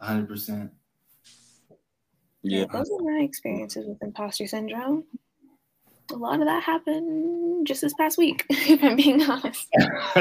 100%. 0.02 0.70
Yeah. 2.42 2.60
yeah. 2.60 2.66
Those 2.72 2.90
are 2.90 3.02
my 3.02 3.22
experiences 3.22 3.86
with 3.86 4.02
imposter 4.02 4.46
syndrome. 4.46 5.04
A 6.12 6.16
lot 6.16 6.40
of 6.40 6.46
that 6.46 6.62
happened 6.62 7.66
just 7.66 7.80
this 7.80 7.94
past 7.94 8.16
week, 8.16 8.46
if 8.50 8.82
I'm 8.82 8.96
being 8.96 9.22
honest. 9.22 9.66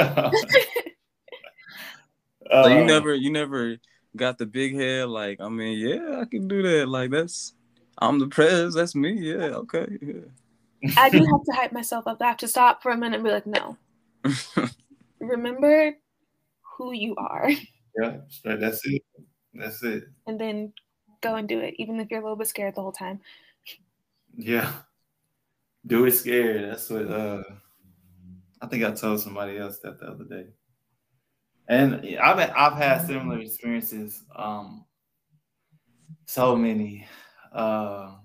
so 2.51 2.67
you 2.67 2.84
never, 2.84 3.13
you 3.13 3.31
never 3.31 3.77
got 4.15 4.38
the 4.38 4.45
big 4.45 4.75
head. 4.75 5.10
Like, 5.10 5.39
I 5.41 5.49
mean, 5.49 5.78
yeah, 5.78 6.21
I 6.21 6.25
can 6.25 6.47
do 6.47 6.62
that. 6.62 6.88
Like, 6.88 7.12
that's 7.12 7.54
I'm 7.97 8.19
the 8.19 8.28
prez. 8.28 8.73
That's 8.73 8.95
me. 8.95 9.13
Yeah, 9.13 9.56
okay. 9.63 9.88
Yeah. 10.01 10.91
I 10.97 11.10
do 11.10 11.17
have 11.17 11.43
to 11.45 11.51
hype 11.54 11.71
myself 11.71 12.08
up. 12.08 12.21
I 12.21 12.28
have 12.28 12.38
to 12.38 12.47
stop 12.47 12.84
for 12.84 12.91
a 12.91 12.97
minute 12.97 13.15
and 13.15 13.23
be 13.23 13.32
like, 13.32 13.47
no. 13.47 13.78
Remember 15.19 15.93
who 16.78 16.91
you 16.91 17.15
are. 17.15 17.49
Yeah, 17.97 18.17
that's 18.43 18.86
it. 18.86 19.01
That's 19.54 19.82
it. 19.84 20.04
And 20.28 20.39
then 20.39 20.73
go 21.21 21.36
and 21.36 21.47
do 21.47 21.60
it, 21.60 21.75
even 21.78 21.99
if 21.99 22.12
you're 22.12 22.19
a 22.19 22.23
little 22.23 22.36
bit 22.36 22.47
scared 22.47 22.75
the 22.75 22.82
whole 22.82 22.91
time. 22.91 23.21
Yeah. 24.36 24.71
Do 25.88 26.06
it 26.06 26.12
scared. 26.12 26.69
That's 26.69 26.89
what 26.89 27.10
uh 27.10 27.43
I 28.62 28.67
think 28.67 28.84
I 28.84 28.91
told 28.91 29.21
somebody 29.21 29.58
else 29.58 29.80
that 29.80 29.99
the 29.99 30.08
other 30.08 30.25
day. 30.25 30.47
And 31.67 32.17
I've 32.21 32.39
I've 32.56 32.78
had 32.78 33.08
similar 33.08 33.39
experiences. 33.39 34.23
Um, 34.36 34.86
so 36.25 36.56
many, 36.56 37.08
uh, 37.51 38.15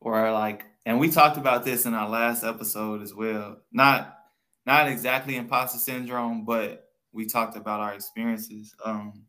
where 0.00 0.32
like, 0.32 0.64
and 0.84 0.98
we 0.98 1.10
talked 1.10 1.36
about 1.36 1.64
this 1.64 1.86
in 1.86 1.94
our 1.94 2.08
last 2.08 2.44
episode 2.44 3.02
as 3.02 3.14
well. 3.14 3.58
Not 3.72 4.18
not 4.66 4.88
exactly 4.88 5.36
imposter 5.36 5.78
syndrome, 5.78 6.44
but 6.44 6.88
we 7.12 7.26
talked 7.26 7.56
about 7.56 7.80
our 7.80 7.94
experiences. 7.94 8.74
Um, 8.84 9.24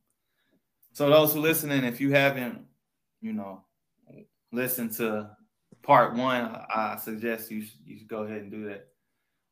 so 0.93 1.09
those 1.09 1.33
who 1.33 1.39
listening, 1.39 1.83
if 1.83 1.99
you 1.99 2.11
haven't, 2.11 2.65
you 3.21 3.33
know, 3.33 3.63
listened 4.51 4.93
to 4.93 5.31
part 5.81 6.15
one, 6.15 6.55
I 6.73 6.97
suggest 6.97 7.51
you 7.51 7.65
you 7.85 7.97
should 7.97 8.07
go 8.07 8.23
ahead 8.23 8.41
and 8.41 8.51
do 8.51 8.65
that. 8.69 8.87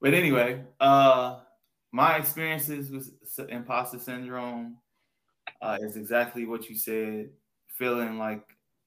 But 0.01 0.13
anyway, 0.13 0.63
uh 0.79 1.39
my 1.91 2.15
experiences 2.15 2.89
with 2.89 3.11
imposter 3.49 3.99
syndrome 3.99 4.77
uh, 5.61 5.77
is 5.81 5.97
exactly 5.97 6.45
what 6.45 6.69
you 6.69 6.75
said. 6.75 7.29
Feeling 7.67 8.17
like 8.17 8.43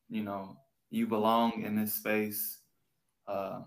you 0.09 0.23
know 0.23 0.57
you 0.91 1.07
belong 1.07 1.63
in 1.65 1.77
this 1.77 1.95
space, 1.95 2.59
um, 3.27 3.65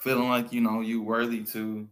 feeling 0.00 0.28
like 0.28 0.52
you 0.52 0.60
know 0.60 0.80
you 0.80 1.02
worthy 1.02 1.44
to 1.44 1.88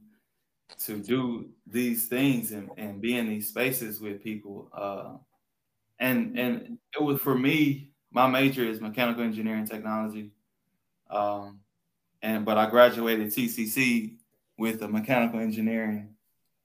to 0.86 0.98
do 0.98 1.50
these 1.66 2.08
things 2.08 2.52
and, 2.52 2.70
and 2.78 3.00
be 3.00 3.16
in 3.16 3.28
these 3.28 3.48
spaces 3.48 4.00
with 4.00 4.22
people. 4.22 4.68
Uh, 4.72 5.16
and 6.00 6.38
and 6.38 6.78
it 6.98 7.02
was 7.02 7.20
for 7.20 7.36
me. 7.36 7.90
My 8.10 8.26
major 8.26 8.64
is 8.64 8.80
mechanical 8.80 9.22
engineering 9.22 9.66
technology, 9.66 10.32
um, 11.10 11.60
and 12.22 12.44
but 12.44 12.58
I 12.58 12.68
graduated 12.68 13.28
TCC 13.28 14.16
with 14.62 14.81
a 14.83 14.87
mechanical 14.88 15.40
engineering 15.40 16.14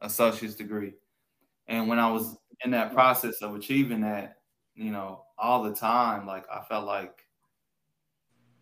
associate's 0.02 0.54
degree. 0.54 0.94
And 1.68 1.88
when 1.88 1.98
I 1.98 2.12
was 2.12 2.38
in 2.64 2.70
that 2.70 2.94
process 2.94 3.42
of 3.42 3.56
achieving 3.56 4.02
that, 4.02 4.38
you 4.76 4.92
know, 4.92 5.24
all 5.36 5.64
the 5.64 5.74
time, 5.74 6.28
like 6.28 6.46
I 6.48 6.62
felt 6.70 6.86
like 6.86 7.24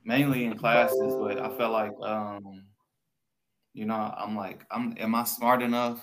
mainly 0.06 0.46
in 0.46 0.58
classes, 0.58 1.16
but 1.20 1.38
I 1.38 1.50
felt 1.58 1.74
like 1.74 1.92
um, 2.02 2.64
you 3.74 3.84
know, 3.84 4.16
I'm 4.18 4.38
like, 4.38 4.66
I'm 4.72 4.96
am 4.98 5.14
I 5.14 5.26
smart 5.26 5.62
enough? 5.62 6.00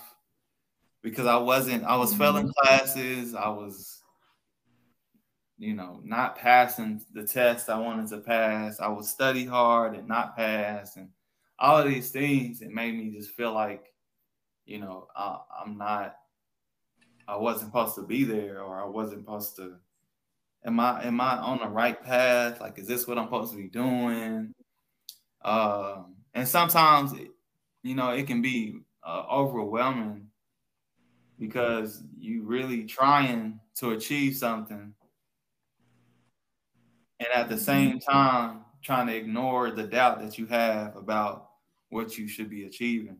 Because 1.01 1.25
I 1.25 1.37
wasn't, 1.37 1.85
I 1.85 1.95
was 1.95 2.11
mm-hmm. 2.11 2.21
failing 2.21 2.53
classes, 2.61 3.33
I 3.33 3.49
was 3.49 4.03
you 5.57 5.73
know, 5.73 6.01
not 6.03 6.35
passing 6.35 7.01
the 7.13 7.25
test 7.25 7.69
I 7.69 7.79
wanted 7.79 8.09
to 8.09 8.17
pass. 8.17 8.79
I 8.79 8.89
would 8.89 9.05
study 9.05 9.45
hard 9.45 9.95
and 9.95 10.07
not 10.07 10.35
pass 10.35 10.97
and 10.97 11.09
all 11.59 11.77
of 11.77 11.87
these 11.87 12.11
things, 12.11 12.61
it 12.61 12.69
made 12.69 12.95
me 12.95 13.11
just 13.11 13.31
feel 13.31 13.53
like 13.53 13.93
you 14.65 14.79
know, 14.79 15.07
I, 15.15 15.39
I'm 15.61 15.77
not, 15.77 16.15
I 17.27 17.37
wasn't 17.37 17.71
supposed 17.71 17.95
to 17.95 18.03
be 18.03 18.23
there, 18.23 18.61
or 18.61 18.81
I 18.81 18.85
wasn't 18.85 19.21
supposed 19.21 19.55
to. 19.57 19.75
Am 20.65 20.79
I 20.79 21.03
am 21.03 21.19
I 21.19 21.37
on 21.37 21.59
the 21.59 21.67
right 21.67 22.01
path? 22.01 22.61
Like, 22.61 22.79
is 22.79 22.87
this 22.87 23.07
what 23.07 23.17
I'm 23.17 23.25
supposed 23.25 23.51
to 23.51 23.57
be 23.57 23.67
doing? 23.67 24.53
Um, 25.43 26.15
and 26.33 26.47
sometimes, 26.47 27.13
it, 27.13 27.29
you 27.83 27.95
know, 27.95 28.11
it 28.11 28.27
can 28.27 28.41
be 28.41 28.79
uh, 29.05 29.25
overwhelming 29.29 30.27
because 31.37 32.01
you 32.17 32.43
really 32.43 32.85
trying 32.85 33.59
to 33.75 33.91
achieve 33.91 34.37
something, 34.37 34.93
and 37.19 37.29
at 37.33 37.49
the 37.49 37.57
same 37.57 37.99
time 37.99 38.62
trying 38.83 39.07
to 39.07 39.15
ignore 39.15 39.71
the 39.71 39.83
doubt 39.83 40.21
that 40.21 40.37
you 40.37 40.45
have 40.47 40.95
about 40.95 41.49
what 41.89 42.17
you 42.17 42.27
should 42.27 42.49
be 42.49 42.65
achieving 42.65 43.17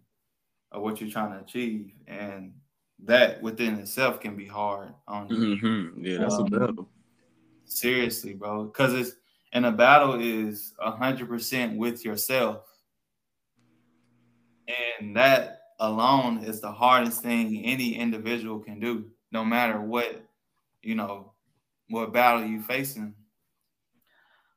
or 0.71 0.81
what 0.81 0.99
you're 0.99 1.09
trying 1.09 1.31
to 1.31 1.39
achieve. 1.39 1.91
And 2.07 2.53
that 3.05 3.41
within 3.41 3.75
itself 3.79 4.19
can 4.19 4.35
be 4.35 4.47
hard 4.47 4.93
on 5.07 5.29
you. 5.29 5.57
Mm-hmm. 5.57 6.05
Yeah, 6.05 6.17
that's 6.19 6.35
um, 6.35 6.47
a 6.47 6.59
battle. 6.59 6.89
Seriously, 7.65 8.33
bro. 8.33 8.65
Because 8.65 8.93
it's 8.93 9.11
and 9.53 9.65
a 9.65 9.71
battle 9.71 10.19
is 10.19 10.73
a 10.79 10.91
hundred 10.91 11.29
percent 11.29 11.77
with 11.77 12.03
yourself. 12.03 12.65
And 14.99 15.15
that 15.15 15.59
alone 15.79 16.43
is 16.43 16.61
the 16.61 16.71
hardest 16.71 17.21
thing 17.21 17.63
any 17.63 17.95
individual 17.95 18.59
can 18.59 18.79
do, 18.79 19.05
no 19.31 19.43
matter 19.43 19.79
what, 19.81 20.23
you 20.81 20.95
know, 20.95 21.33
what 21.89 22.13
battle 22.13 22.45
you're 22.45 22.61
facing. 22.61 23.13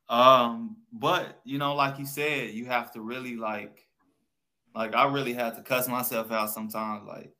Um, 0.09 0.77
but 0.98 1.40
you 1.44 1.59
know, 1.59 1.74
like 1.74 1.98
you 1.98 2.06
said, 2.06 2.50
you 2.50 2.66
have 2.66 2.92
to 2.92 3.00
really 3.00 3.37
like, 3.37 3.87
like 4.74 4.94
I 4.94 5.11
really 5.11 5.32
had 5.32 5.54
to 5.56 5.62
cuss 5.62 5.88
myself 5.88 6.30
out 6.30 6.50
sometimes. 6.50 7.06
Like, 7.06 7.32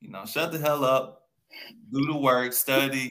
you 0.00 0.10
know, 0.10 0.24
shut 0.24 0.52
the 0.52 0.58
hell 0.58 0.84
up, 0.84 1.22
do 1.92 2.06
the 2.06 2.16
work, 2.16 2.52
study, 2.52 3.10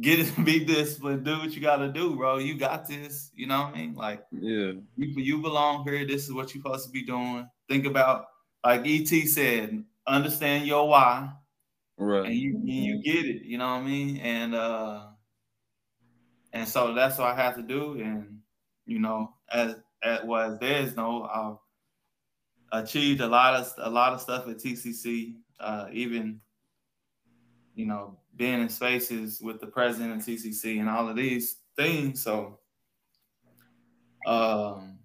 get 0.00 0.20
it, 0.20 0.44
be 0.44 0.64
disciplined, 0.64 1.24
do 1.24 1.38
what 1.38 1.52
you 1.52 1.60
got 1.60 1.76
to 1.76 1.92
do, 1.92 2.16
bro. 2.16 2.38
You 2.38 2.56
got 2.56 2.86
this. 2.86 3.30
You 3.34 3.46
know 3.46 3.62
what 3.62 3.74
I 3.74 3.78
mean? 3.78 3.94
Like, 3.94 4.22
yeah, 4.32 4.72
you 4.96 5.06
you 5.16 5.38
belong 5.40 5.84
here. 5.86 6.06
This 6.06 6.24
is 6.24 6.32
what 6.32 6.54
you're 6.54 6.62
supposed 6.62 6.86
to 6.86 6.92
be 6.92 7.04
doing. 7.04 7.48
Think 7.68 7.86
about, 7.86 8.26
like 8.64 8.82
Et 8.86 9.06
said, 9.26 9.84
understand 10.06 10.66
your 10.66 10.88
why, 10.88 11.32
right? 11.96 12.26
And 12.26 12.34
you 12.34 12.60
you 12.64 13.02
get 13.02 13.24
it. 13.26 13.42
You 13.42 13.58
know 13.58 13.68
what 13.68 13.82
I 13.82 13.82
mean? 13.82 14.16
And 14.18 14.54
uh 14.54 15.06
and 16.52 16.68
so 16.68 16.94
that's 16.94 17.18
what 17.18 17.28
I 17.28 17.34
had 17.34 17.54
to 17.56 17.62
do. 17.62 18.00
And 18.00 18.39
you 18.90 18.98
know, 18.98 19.32
as 19.52 19.76
as 20.02 20.24
was 20.24 20.58
there's 20.58 20.96
no, 20.96 21.58
I've 22.72 22.82
achieved 22.82 23.20
a 23.20 23.26
lot 23.26 23.54
of 23.54 23.72
a 23.78 23.88
lot 23.88 24.12
of 24.12 24.20
stuff 24.20 24.48
at 24.48 24.58
TCC. 24.58 25.36
Uh, 25.60 25.86
even 25.92 26.40
you 27.74 27.86
know, 27.86 28.18
being 28.36 28.60
in 28.60 28.68
spaces 28.68 29.40
with 29.40 29.60
the 29.60 29.66
president 29.66 30.12
of 30.12 30.26
TCC 30.26 30.80
and 30.80 30.88
all 30.88 31.08
of 31.08 31.16
these 31.16 31.58
things. 31.76 32.20
So 32.20 32.58
um, 34.26 34.98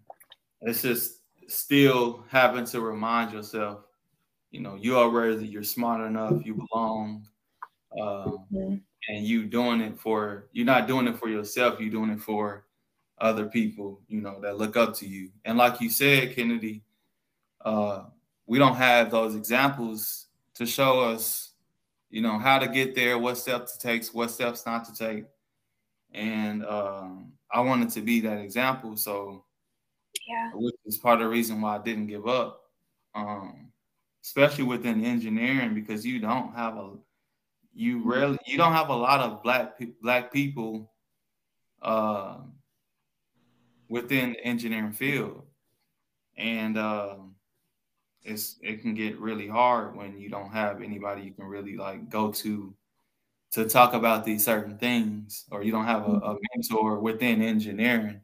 it's 0.62 0.82
just 0.82 1.20
still 1.48 2.26
having 2.30 2.66
to 2.66 2.82
remind 2.82 3.34
yourself, 3.34 3.82
you 4.50 4.62
know, 4.62 4.76
you 4.76 4.98
are 4.98 5.10
worthy, 5.10 5.46
you're 5.46 5.64
smart 5.64 6.02
enough, 6.02 6.44
you 6.44 6.56
belong. 6.56 7.28
Um, 8.02 8.46
mm-hmm 8.52 8.76
and 9.08 9.26
you 9.26 9.46
doing 9.46 9.82
it 9.82 10.00
for 10.00 10.48
you're 10.52 10.66
not 10.66 10.88
doing 10.88 11.08
it 11.08 11.18
for 11.18 11.30
yourself 11.30 11.80
you're 11.80 11.90
doing 11.90 12.10
it 12.10 12.20
for 12.20 12.65
other 13.20 13.46
people 13.46 14.02
you 14.08 14.22
know 14.22 14.40
that 14.42 14.58
look 14.58 14.76
up 14.76 14.94
to 14.96 15.08
you. 15.08 15.30
And 15.46 15.58
like 15.58 15.82
you 15.82 15.90
said 15.90 16.36
kennedy 16.36 16.84
uh 17.64 18.04
we 18.46 18.60
don't 18.60 18.76
have 18.76 19.10
those 19.10 19.36
examples 19.36 20.28
to 20.54 20.66
show 20.66 21.02
us 21.02 21.52
you 22.10 22.22
know 22.22 22.38
how 22.38 22.60
to 22.60 22.68
get 22.68 22.96
there 22.96 23.18
what 23.18 23.38
steps 23.38 23.78
to 23.78 23.88
take 23.88 24.06
what 24.08 24.32
steps 24.32 24.66
not 24.66 24.86
to 24.86 24.94
take. 24.94 25.26
And 26.14 26.66
um 26.66 27.34
i 27.52 27.60
wanted 27.60 27.90
to 27.92 28.02
be 28.02 28.22
that 28.22 28.40
example. 28.40 28.98
So 28.98 29.46
yeah. 30.28 30.52
which 30.54 30.76
is 30.86 30.98
part 30.98 31.22
of 31.22 31.26
the 31.26 31.30
reason 31.30 31.62
why 31.62 31.76
i 31.76 31.78
didn't 31.78 32.08
give 32.08 32.28
up 32.28 32.62
um 33.14 33.72
especially 34.24 34.64
within 34.64 35.06
engineering 35.06 35.74
because 35.74 36.06
you 36.06 36.20
don't 36.20 36.56
have 36.56 36.78
a 36.78 36.92
you 37.74 38.02
rarely 38.04 38.38
you 38.48 38.58
don't 38.58 38.72
have 38.72 38.90
a 38.90 38.96
lot 38.96 39.20
of 39.20 39.44
black 39.44 39.80
black 40.02 40.32
people 40.32 40.90
uh, 41.82 42.38
within 43.90 44.32
the 44.32 44.44
engineering 44.44 44.94
field, 44.94 45.44
and 46.38 46.78
uh, 46.78 47.16
it's 48.24 48.58
it 48.62 48.82
can 48.82 48.94
get 48.94 49.20
really 49.20 49.48
hard 49.48 49.96
when 49.96 50.18
you 50.18 50.30
don't 50.30 50.52
have 50.52 50.82
anybody 50.82 51.22
you 51.22 51.32
can 51.32 51.46
really 51.46 51.78
like 51.78 52.10
go 52.10 52.32
to 52.32 52.74
to 53.52 53.70
talk 53.70 53.94
about 53.94 54.26
these 54.26 54.44
certain 54.44 54.78
things, 54.78 55.46
or 55.52 55.64
you 55.64 55.72
don't 55.72 55.86
have 55.86 56.08
a, 56.08 56.14
a 56.14 56.38
mentor 56.56 57.00
within 57.00 57.42
engineering 57.42 58.20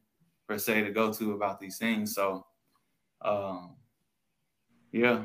per 0.48 0.58
se 0.58 0.84
to 0.84 0.92
go 0.92 1.14
to 1.14 1.34
about 1.34 1.60
these 1.60 1.78
things. 1.78 2.14
So, 2.14 2.46
um, 3.22 3.76
yeah, 4.92 5.24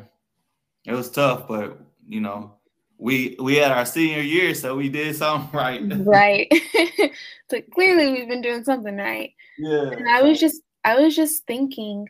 it 0.84 0.92
was 0.92 1.10
tough, 1.10 1.48
but 1.48 1.80
you 2.06 2.20
know, 2.20 2.55
we 2.98 3.36
we 3.38 3.56
had 3.56 3.72
our 3.72 3.84
senior 3.84 4.22
year, 4.22 4.54
so 4.54 4.76
we 4.76 4.88
did 4.88 5.16
something 5.16 5.50
right. 5.52 5.82
Right. 5.82 6.52
so 7.50 7.60
clearly 7.72 8.12
we've 8.12 8.28
been 8.28 8.42
doing 8.42 8.64
something 8.64 8.96
right. 8.96 9.32
Yeah. 9.58 9.90
And 9.90 10.08
I 10.08 10.22
was 10.22 10.40
just 10.40 10.62
I 10.84 11.00
was 11.00 11.14
just 11.14 11.46
thinking 11.46 12.08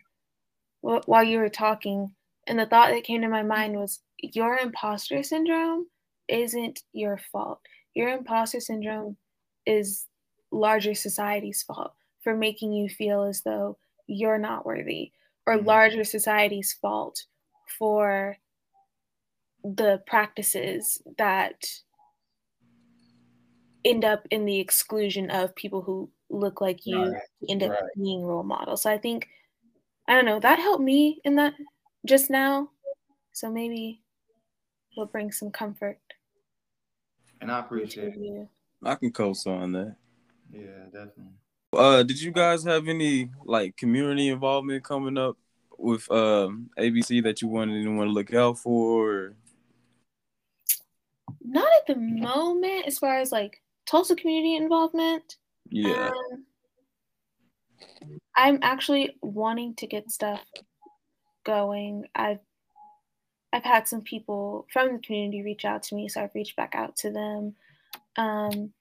while 0.81 1.23
you 1.23 1.39
were 1.39 1.49
talking, 1.49 2.11
and 2.47 2.59
the 2.59 2.65
thought 2.65 2.91
that 2.91 3.03
came 3.03 3.21
to 3.21 3.27
my 3.27 3.43
mind 3.43 3.75
was 3.75 3.99
your 4.19 4.57
imposter 4.57 5.23
syndrome 5.23 5.87
isn't 6.27 6.81
your 6.93 7.19
fault. 7.31 7.59
Your 7.93 8.09
imposter 8.09 8.59
syndrome 8.59 9.17
is 9.65 10.05
larger 10.51 10.93
society's 10.93 11.63
fault 11.63 11.93
for 12.23 12.35
making 12.35 12.73
you 12.73 12.89
feel 12.89 13.23
as 13.23 13.41
though 13.41 13.77
you're 14.07 14.37
not 14.37 14.65
worthy, 14.65 15.11
or 15.45 15.57
mm-hmm. 15.57 15.67
larger 15.67 16.03
society's 16.03 16.77
fault 16.81 17.25
for 17.77 18.37
the 19.63 20.01
practices 20.05 21.01
that 21.17 21.65
end 23.83 24.03
up 24.03 24.27
in 24.31 24.45
the 24.45 24.59
exclusion 24.59 25.29
of 25.29 25.55
people 25.55 25.81
who 25.81 26.09
look 26.29 26.61
like 26.61 26.85
you 26.85 27.11
right. 27.11 27.21
end 27.49 27.63
up 27.63 27.71
right. 27.71 27.81
being 27.95 28.23
role 28.23 28.43
models. 28.43 28.83
So 28.83 28.91
I 28.91 28.97
think 28.97 29.27
I 30.07 30.13
don't 30.13 30.25
know, 30.25 30.39
that 30.39 30.59
helped 30.59 30.83
me 30.83 31.19
in 31.23 31.35
that 31.35 31.53
just 32.05 32.29
now. 32.29 32.69
So 33.33 33.51
maybe 33.51 34.01
we'll 34.95 35.05
bring 35.05 35.31
some 35.31 35.51
comfort. 35.51 35.99
And 37.41 37.51
I 37.51 37.59
appreciate 37.59 38.13
it. 38.15 38.47
I 38.83 38.95
can 38.95 39.11
co-sign 39.11 39.73
that. 39.73 39.95
Yeah, 40.51 40.85
definitely. 40.85 41.33
Uh, 41.73 42.03
did 42.03 42.21
you 42.21 42.31
guys 42.31 42.63
have 42.63 42.87
any 42.87 43.29
like 43.45 43.75
community 43.75 44.29
involvement 44.29 44.83
coming 44.83 45.17
up 45.17 45.37
with 45.77 46.09
um 46.09 46.69
ABC 46.79 47.21
that 47.23 47.41
you 47.41 47.47
wanted 47.47 47.79
anyone 47.79 48.07
to 48.07 48.13
look 48.13 48.33
out 48.33 48.57
for? 48.57 49.05
Or? 49.05 49.33
Not 51.43 51.67
at 51.81 51.87
the 51.87 51.99
moment 51.99 52.85
as 52.85 52.99
far 52.99 53.19
as 53.19 53.31
like 53.31 53.61
Tulsa 53.85 54.15
community 54.15 54.55
involvement. 54.55 55.37
Yeah. 55.69 56.09
Um, 56.09 56.45
I'm 58.35 58.59
actually 58.61 59.17
wanting 59.21 59.75
to 59.75 59.87
get 59.87 60.11
stuff 60.11 60.43
going. 61.43 62.05
I've 62.15 62.39
I've 63.53 63.63
had 63.63 63.87
some 63.87 64.01
people 64.01 64.67
from 64.71 64.93
the 64.93 64.99
community 64.99 65.41
reach 65.41 65.65
out 65.65 65.83
to 65.83 65.95
me, 65.95 66.09
so 66.09 66.21
I've 66.21 66.35
reached 66.35 66.55
back 66.55 66.75
out 66.75 66.95
to 66.97 67.11
them. 67.11 67.55
Um, 68.17 68.73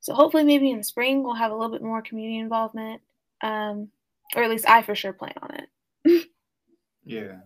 so 0.00 0.14
hopefully, 0.14 0.44
maybe 0.44 0.70
in 0.70 0.78
the 0.78 0.84
spring 0.84 1.22
we'll 1.22 1.34
have 1.34 1.52
a 1.52 1.54
little 1.54 1.70
bit 1.70 1.82
more 1.82 2.02
community 2.02 2.38
involvement, 2.38 3.02
um, 3.42 3.88
or 4.34 4.42
at 4.42 4.50
least 4.50 4.68
I 4.68 4.82
for 4.82 4.94
sure 4.94 5.12
plan 5.12 5.34
on 5.42 5.54
it. 5.54 6.26
yeah. 7.04 7.40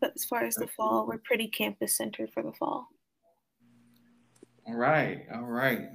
But 0.00 0.12
as 0.14 0.24
far 0.24 0.44
as 0.44 0.56
the 0.56 0.66
fall, 0.66 1.06
we're 1.06 1.18
pretty 1.18 1.48
campus 1.48 1.96
centered 1.96 2.30
for 2.32 2.42
the 2.42 2.52
fall. 2.52 2.88
All 4.68 4.74
right, 4.74 5.26
all 5.32 5.42
right. 5.42 5.88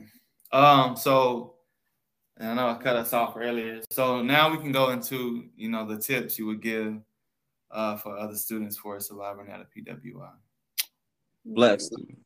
Um, 0.53 0.95
so 0.95 1.55
I 2.39 2.53
know 2.53 2.69
I 2.69 2.76
cut 2.76 2.95
us 2.95 3.11
off 3.13 3.36
earlier. 3.36 3.82
So 3.91 4.22
now 4.22 4.49
we 4.49 4.57
can 4.57 4.72
go 4.72 4.91
into 4.91 5.49
you 5.55 5.69
know 5.69 5.86
the 5.86 5.97
tips 5.97 6.39
you 6.39 6.45
would 6.45 6.61
give 6.61 6.97
uh, 7.69 7.97
for 7.97 8.17
other 8.17 8.36
students 8.36 8.78
for 8.78 8.99
surviving 8.99 9.49
at 9.49 9.59
a 9.59 9.65
PWI. 9.65 10.32
Black 11.45 11.82
student. 11.82 12.19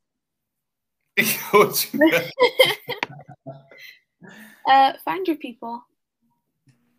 uh, 4.67 4.93
find 5.03 5.27
your 5.27 5.37
people. 5.37 5.83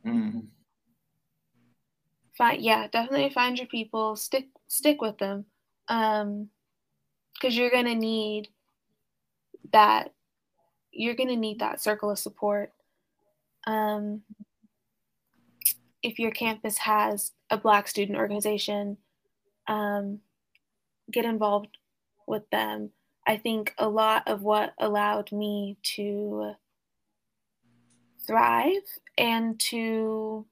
Mm. 0.05 0.47
Find 2.36 2.62
yeah, 2.62 2.88
definitely 2.88 3.30
find 3.30 3.57
your 3.59 3.68
people. 3.68 4.16
Stick 4.16 4.49
stick 4.66 5.01
with 5.01 5.18
them, 5.18 5.44
um, 5.88 6.49
because 7.34 7.57
you're 7.57 7.70
gonna 7.70 7.94
need 7.94 8.49
that 9.72 10.12
you're 10.92 11.14
going 11.14 11.28
to 11.28 11.36
need 11.36 11.60
that 11.60 11.82
circle 11.82 12.10
of 12.10 12.18
support. 12.18 12.72
Um, 13.66 14.22
if 16.02 16.18
your 16.18 16.30
campus 16.30 16.78
has 16.78 17.32
a 17.50 17.56
Black 17.56 17.88
student 17.88 18.18
organization, 18.18 18.96
um, 19.66 20.20
get 21.10 21.24
involved 21.24 21.78
with 22.26 22.48
them. 22.50 22.90
I 23.26 23.36
think 23.36 23.74
a 23.78 23.88
lot 23.88 24.22
of 24.26 24.42
what 24.42 24.74
allowed 24.78 25.32
me 25.32 25.78
to 25.96 26.52
thrive 28.24 28.82
and 29.18 29.58
to 29.58 30.46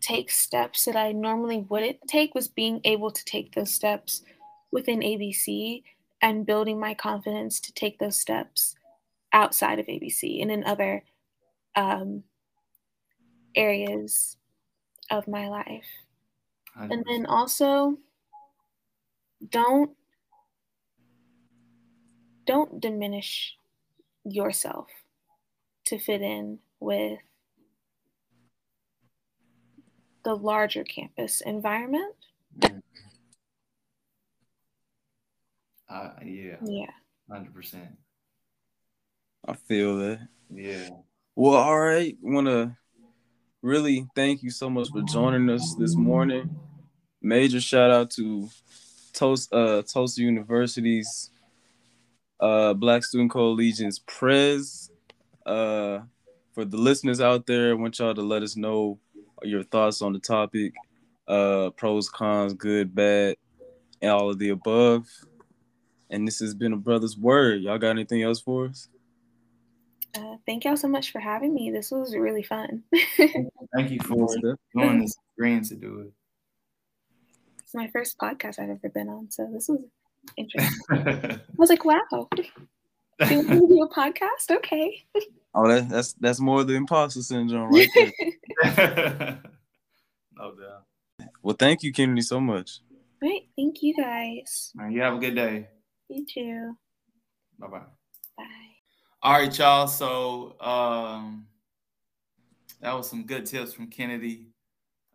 take 0.00 0.30
steps 0.30 0.84
that 0.84 0.96
I 0.96 1.12
normally 1.12 1.66
wouldn't 1.68 2.06
take 2.06 2.34
was 2.34 2.46
being 2.46 2.80
able 2.84 3.10
to 3.10 3.24
take 3.24 3.54
those 3.54 3.72
steps 3.72 4.22
within 4.70 5.00
ABC 5.00 5.82
and 6.24 6.46
building 6.46 6.80
my 6.80 6.94
confidence 6.94 7.60
to 7.60 7.70
take 7.74 7.98
those 7.98 8.18
steps 8.18 8.74
outside 9.34 9.78
of 9.78 9.84
ABC 9.86 10.40
and 10.40 10.50
in 10.50 10.64
other 10.64 11.04
um, 11.76 12.24
areas 13.54 14.38
of 15.10 15.28
my 15.28 15.48
life. 15.48 15.84
And 16.90 17.04
then 17.06 17.26
also 17.26 17.98
don't 19.50 19.90
don't 22.46 22.80
diminish 22.80 23.56
yourself 24.24 24.88
to 25.86 25.98
fit 25.98 26.22
in 26.22 26.58
with 26.80 27.18
the 30.24 30.34
larger 30.34 30.84
campus 30.84 31.42
environment. 31.42 32.14
Uh, 35.94 36.10
yeah. 36.24 36.56
Yeah. 36.64 36.90
Hundred 37.30 37.54
percent. 37.54 37.96
I 39.46 39.54
feel 39.54 39.98
that. 39.98 40.26
Yeah. 40.52 40.88
Well, 41.36 41.54
all 41.54 41.78
right. 41.78 42.16
Want 42.20 42.48
to 42.48 42.76
really 43.62 44.04
thank 44.16 44.42
you 44.42 44.50
so 44.50 44.68
much 44.68 44.88
for 44.90 45.02
joining 45.02 45.48
us 45.48 45.76
this 45.78 45.94
morning. 45.94 46.50
Major 47.22 47.60
shout 47.60 47.92
out 47.92 48.10
to 48.12 48.48
Toast 49.12 49.54
uh 49.54 49.82
Tulsa 49.82 50.20
University's 50.20 51.30
uh 52.40 52.74
Black 52.74 53.04
Student 53.04 53.30
Coalition's 53.30 54.00
Prez. 54.00 54.90
Uh 55.46 56.00
for 56.54 56.64
the 56.64 56.76
listeners 56.76 57.20
out 57.20 57.46
there, 57.46 57.70
I 57.70 57.74
want 57.74 58.00
y'all 58.00 58.14
to 58.14 58.22
let 58.22 58.42
us 58.42 58.56
know 58.56 58.98
your 59.44 59.62
thoughts 59.62 60.02
on 60.02 60.12
the 60.12 60.18
topic. 60.18 60.74
Uh 61.28 61.70
pros, 61.76 62.08
cons, 62.08 62.52
good, 62.54 62.96
bad, 62.96 63.36
and 64.02 64.10
all 64.10 64.30
of 64.30 64.40
the 64.40 64.48
above. 64.48 65.08
And 66.14 66.28
this 66.28 66.38
has 66.38 66.54
been 66.54 66.72
a 66.72 66.76
brother's 66.76 67.18
word. 67.18 67.62
Y'all 67.62 67.76
got 67.76 67.90
anything 67.90 68.22
else 68.22 68.40
for 68.40 68.66
us? 68.66 68.86
Uh, 70.16 70.36
thank 70.46 70.64
y'all 70.64 70.76
so 70.76 70.86
much 70.86 71.10
for 71.10 71.18
having 71.18 71.52
me. 71.52 71.72
This 71.72 71.90
was 71.90 72.14
really 72.14 72.44
fun. 72.44 72.84
Thank 73.74 73.90
you 73.90 73.98
for 73.98 74.28
doing 74.72 75.00
this, 75.00 75.16
agreeing 75.36 75.64
to 75.64 75.74
do 75.74 76.02
it. 76.02 76.12
It's 77.64 77.74
my 77.74 77.88
first 77.88 78.16
podcast 78.16 78.60
I've 78.60 78.70
ever 78.70 78.90
been 78.90 79.08
on, 79.08 79.28
so 79.32 79.50
this 79.52 79.66
was 79.68 79.80
interesting. 80.36 80.78
I 80.92 81.40
was 81.56 81.68
like, 81.68 81.84
wow, 81.84 81.98
do 82.30 82.44
you 83.28 83.38
want 83.38 83.48
to 83.48 83.66
do 83.66 83.82
a 83.82 83.92
podcast? 83.92 84.52
Okay. 84.52 85.04
Oh, 85.52 85.66
that, 85.66 85.88
that's 85.88 86.12
that's 86.12 86.38
more 86.38 86.62
the 86.62 86.74
imposter 86.74 87.22
syndrome 87.22 87.72
right 87.72 87.90
there. 87.96 88.12
no 90.36 90.54
doubt. 90.54 91.28
well, 91.42 91.56
thank 91.58 91.82
you, 91.82 91.92
Kennedy, 91.92 92.22
so 92.22 92.38
much. 92.38 92.82
Right. 93.20 93.48
Thank 93.56 93.82
you 93.82 93.94
guys. 93.96 94.70
Man, 94.76 94.92
you 94.92 95.00
have 95.00 95.14
a 95.14 95.18
good 95.18 95.34
day. 95.34 95.66
You 96.08 96.26
too. 96.26 96.76
Bye 97.58 97.66
bye. 97.66 97.78
Bye. 98.36 98.44
All 99.22 99.32
right, 99.32 99.58
y'all. 99.58 99.86
So 99.86 100.60
um, 100.60 101.46
that 102.80 102.92
was 102.94 103.08
some 103.08 103.24
good 103.24 103.46
tips 103.46 103.72
from 103.72 103.86
Kennedy. 103.86 104.48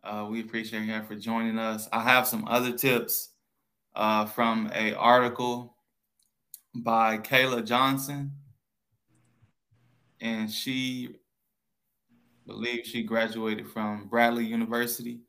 Uh, 0.03 0.27
we 0.29 0.41
appreciate 0.41 0.83
him 0.83 1.05
for 1.05 1.15
joining 1.15 1.59
us. 1.59 1.87
I 1.91 2.01
have 2.01 2.27
some 2.27 2.47
other 2.47 2.71
tips 2.71 3.29
uh, 3.95 4.25
from 4.25 4.71
a 4.73 4.93
article 4.93 5.75
by 6.73 7.17
Kayla 7.17 7.65
Johnson, 7.65 8.31
and 10.21 10.49
she 10.49 11.15
believes 12.47 12.89
she 12.89 13.03
graduated 13.03 13.67
from 13.67 14.07
Bradley 14.07 14.45
University. 14.45 15.19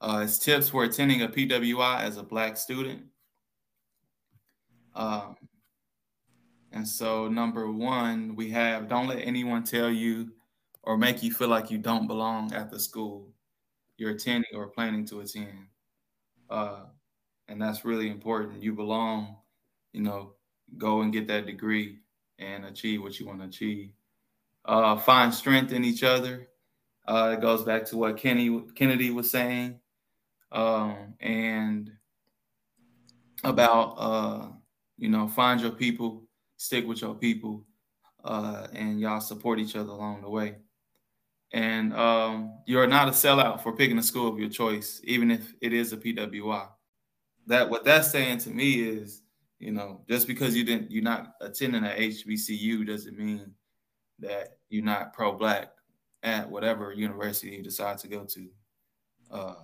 Uh, 0.00 0.22
it's 0.24 0.38
tips 0.38 0.68
for 0.68 0.84
attending 0.84 1.22
a 1.22 1.28
PWI 1.28 2.00
as 2.00 2.16
a 2.16 2.22
Black 2.22 2.56
student. 2.56 3.02
Um, 4.94 5.36
and 6.72 6.86
so, 6.86 7.28
number 7.28 7.70
one, 7.70 8.34
we 8.36 8.50
have 8.50 8.88
don't 8.88 9.08
let 9.08 9.18
anyone 9.18 9.64
tell 9.64 9.90
you 9.90 10.32
or 10.82 10.98
make 10.98 11.22
you 11.22 11.32
feel 11.32 11.48
like 11.48 11.70
you 11.70 11.78
don't 11.78 12.06
belong 12.06 12.52
at 12.52 12.70
the 12.70 12.78
school 12.78 13.34
you're 13.96 14.10
attending 14.10 14.54
or 14.54 14.68
planning 14.68 15.04
to 15.06 15.20
attend. 15.20 15.66
Uh, 16.50 16.86
and 17.48 17.60
that's 17.60 17.84
really 17.84 18.10
important. 18.10 18.62
You 18.62 18.72
belong, 18.72 19.36
you 19.92 20.00
know, 20.00 20.34
go 20.76 21.02
and 21.02 21.12
get 21.12 21.26
that 21.28 21.46
degree 21.46 22.00
and 22.38 22.64
achieve 22.64 23.02
what 23.02 23.18
you 23.20 23.26
want 23.26 23.40
to 23.40 23.46
achieve. 23.46 23.90
Uh, 24.64 24.96
find 24.96 25.32
strength 25.32 25.72
in 25.72 25.84
each 25.84 26.02
other. 26.02 26.48
Uh, 27.06 27.34
it 27.36 27.40
goes 27.40 27.62
back 27.62 27.84
to 27.84 27.96
what 27.98 28.16
Kenny 28.16 28.62
Kennedy 28.74 29.10
was 29.10 29.30
saying, 29.30 29.78
um, 30.52 31.14
and 31.20 31.92
about 33.44 33.94
uh, 33.98 34.48
you 34.98 35.08
know 35.08 35.28
find 35.28 35.60
your 35.60 35.70
people 35.70 36.24
stick 36.56 36.86
with 36.86 37.02
your 37.02 37.14
people, 37.14 37.64
uh, 38.24 38.66
and 38.72 39.00
y'all 39.00 39.20
support 39.20 39.58
each 39.58 39.76
other 39.76 39.90
along 39.90 40.22
the 40.22 40.30
way. 40.30 40.56
And 41.52 41.94
um, 41.94 42.58
you're 42.66 42.86
not 42.86 43.08
a 43.08 43.12
sellout 43.12 43.62
for 43.62 43.76
picking 43.76 43.98
a 43.98 44.02
school 44.02 44.28
of 44.28 44.38
your 44.38 44.48
choice, 44.48 45.00
even 45.04 45.30
if 45.30 45.54
it 45.60 45.72
is 45.72 45.92
a 45.92 45.96
PWI. 45.96 46.68
That 47.46 47.68
what 47.68 47.84
that's 47.84 48.10
saying 48.10 48.38
to 48.38 48.50
me 48.50 48.80
is, 48.80 49.22
you 49.60 49.70
know, 49.70 50.00
just 50.08 50.26
because 50.26 50.56
you 50.56 50.64
didn't 50.64 50.90
you're 50.90 51.02
not 51.02 51.34
attending 51.40 51.84
a 51.84 51.88
HBCU 51.88 52.86
doesn't 52.86 53.18
mean 53.18 53.52
that 54.18 54.58
you're 54.68 54.84
not 54.84 55.12
pro-black 55.12 55.70
at 56.22 56.50
whatever 56.50 56.92
university 56.92 57.54
you 57.54 57.62
decide 57.62 57.98
to 57.98 58.08
go 58.08 58.24
to, 58.24 58.48
uh, 59.30 59.54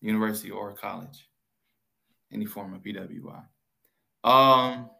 university 0.00 0.50
or 0.50 0.72
college, 0.72 1.28
any 2.32 2.46
form 2.46 2.72
of 2.72 2.82
PWI. 2.82 3.42
Um, 4.28 4.90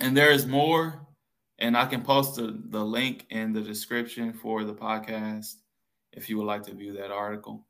and 0.00 0.16
there 0.16 0.32
is 0.32 0.44
more, 0.44 1.06
and 1.60 1.76
I 1.76 1.86
can 1.86 2.02
post 2.02 2.34
the, 2.34 2.60
the 2.70 2.84
link 2.84 3.26
in 3.30 3.52
the 3.52 3.60
description 3.60 4.32
for 4.32 4.64
the 4.64 4.74
podcast 4.74 5.54
if 6.12 6.28
you 6.28 6.38
would 6.38 6.46
like 6.46 6.64
to 6.64 6.74
view 6.74 6.94
that 6.94 7.12
article. 7.12 7.64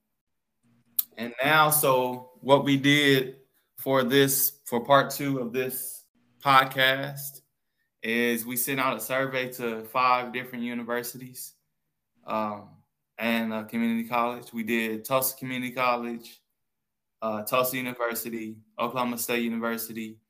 And 1.19 1.35
now, 1.45 1.69
so 1.69 2.31
what 2.41 2.65
we 2.65 2.79
did 2.79 3.37
for 3.77 4.05
this, 4.05 4.61
for 4.65 4.83
part 4.83 5.11
two 5.11 5.39
of 5.39 5.53
this 5.53 6.05
podcast, 6.43 7.43
is 8.03 8.47
we 8.47 8.57
sent 8.57 8.81
out 8.81 8.97
a 8.97 9.01
survey 9.01 9.51
to 9.53 9.85
five 9.85 10.33
different 10.33 10.65
universities 10.65 11.53
um, 12.27 12.71
and 13.19 13.53
a 13.53 13.65
community 13.65 14.09
college. 14.09 14.51
We 14.51 14.63
did 14.63 15.05
Tulsa 15.05 15.37
Community 15.37 15.73
College, 15.73 16.41
uh, 17.21 17.43
Tulsa 17.43 17.77
University, 17.77 18.57
Oklahoma 18.79 19.19
State 19.19 19.43
University, 19.43 20.21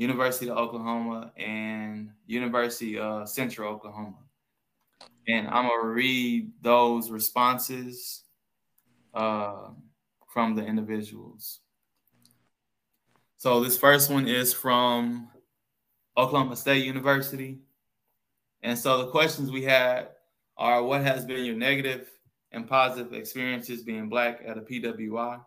University 0.00 0.48
of 0.48 0.56
Oklahoma, 0.56 1.30
and 1.36 2.08
University 2.26 2.98
of 2.98 3.28
Central 3.28 3.70
Oklahoma. 3.70 4.16
And 5.28 5.46
I'm 5.46 5.68
gonna 5.68 5.88
read 5.88 6.52
those 6.62 7.10
responses 7.10 8.22
uh, 9.12 9.68
from 10.32 10.56
the 10.56 10.64
individuals. 10.64 11.60
So 13.36 13.60
this 13.62 13.76
first 13.76 14.10
one 14.10 14.26
is 14.26 14.54
from 14.54 15.28
Oklahoma 16.16 16.56
State 16.56 16.86
University. 16.86 17.58
And 18.62 18.78
so 18.78 19.04
the 19.04 19.10
questions 19.10 19.50
we 19.50 19.64
had 19.64 20.08
are 20.56 20.82
what 20.82 21.02
has 21.02 21.26
been 21.26 21.44
your 21.44 21.56
negative 21.56 22.08
and 22.52 22.66
positive 22.66 23.12
experiences 23.12 23.82
being 23.82 24.08
black 24.08 24.40
at 24.46 24.56
a 24.56 24.62
PWI? 24.62 25.40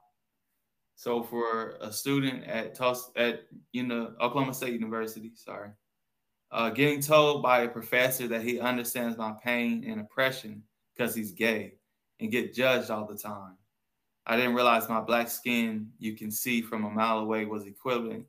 So 0.96 1.24
for 1.24 1.78
a 1.82 1.92
student 1.92 2.44
at 2.46 2.76
Tulsa, 2.76 3.10
at 3.16 3.42
you 3.72 3.84
know 3.84 4.14
Oklahoma 4.22 4.54
State 4.54 4.74
University, 4.74 5.32
sorry, 5.36 5.70
uh, 6.52 6.70
getting 6.70 7.02
told 7.02 7.42
by 7.42 7.62
a 7.62 7.68
professor 7.68 8.28
that 8.28 8.44
he 8.44 8.60
understands 8.60 9.18
my 9.18 9.34
pain 9.44 9.84
and 9.88 10.02
oppression 10.02 10.64
because 10.94 11.16
he's 11.16 11.32
gay, 11.32 11.74
and 12.20 12.32
get 12.32 12.54
judged 12.54 12.92
all 12.92 13.06
the 13.06 13.18
time. 13.18 13.58
I 14.26 14.38
didn't 14.38 14.56
realize 14.56 14.88
my 14.88 15.02
black 15.02 15.30
skin 15.30 15.92
you 16.00 16.16
can 16.16 16.32
see 16.32 16.62
from 16.62 16.86
a 16.86 16.90
mile 16.90 17.20
away 17.20 17.46
was 17.46 17.66
equivalent 17.66 18.26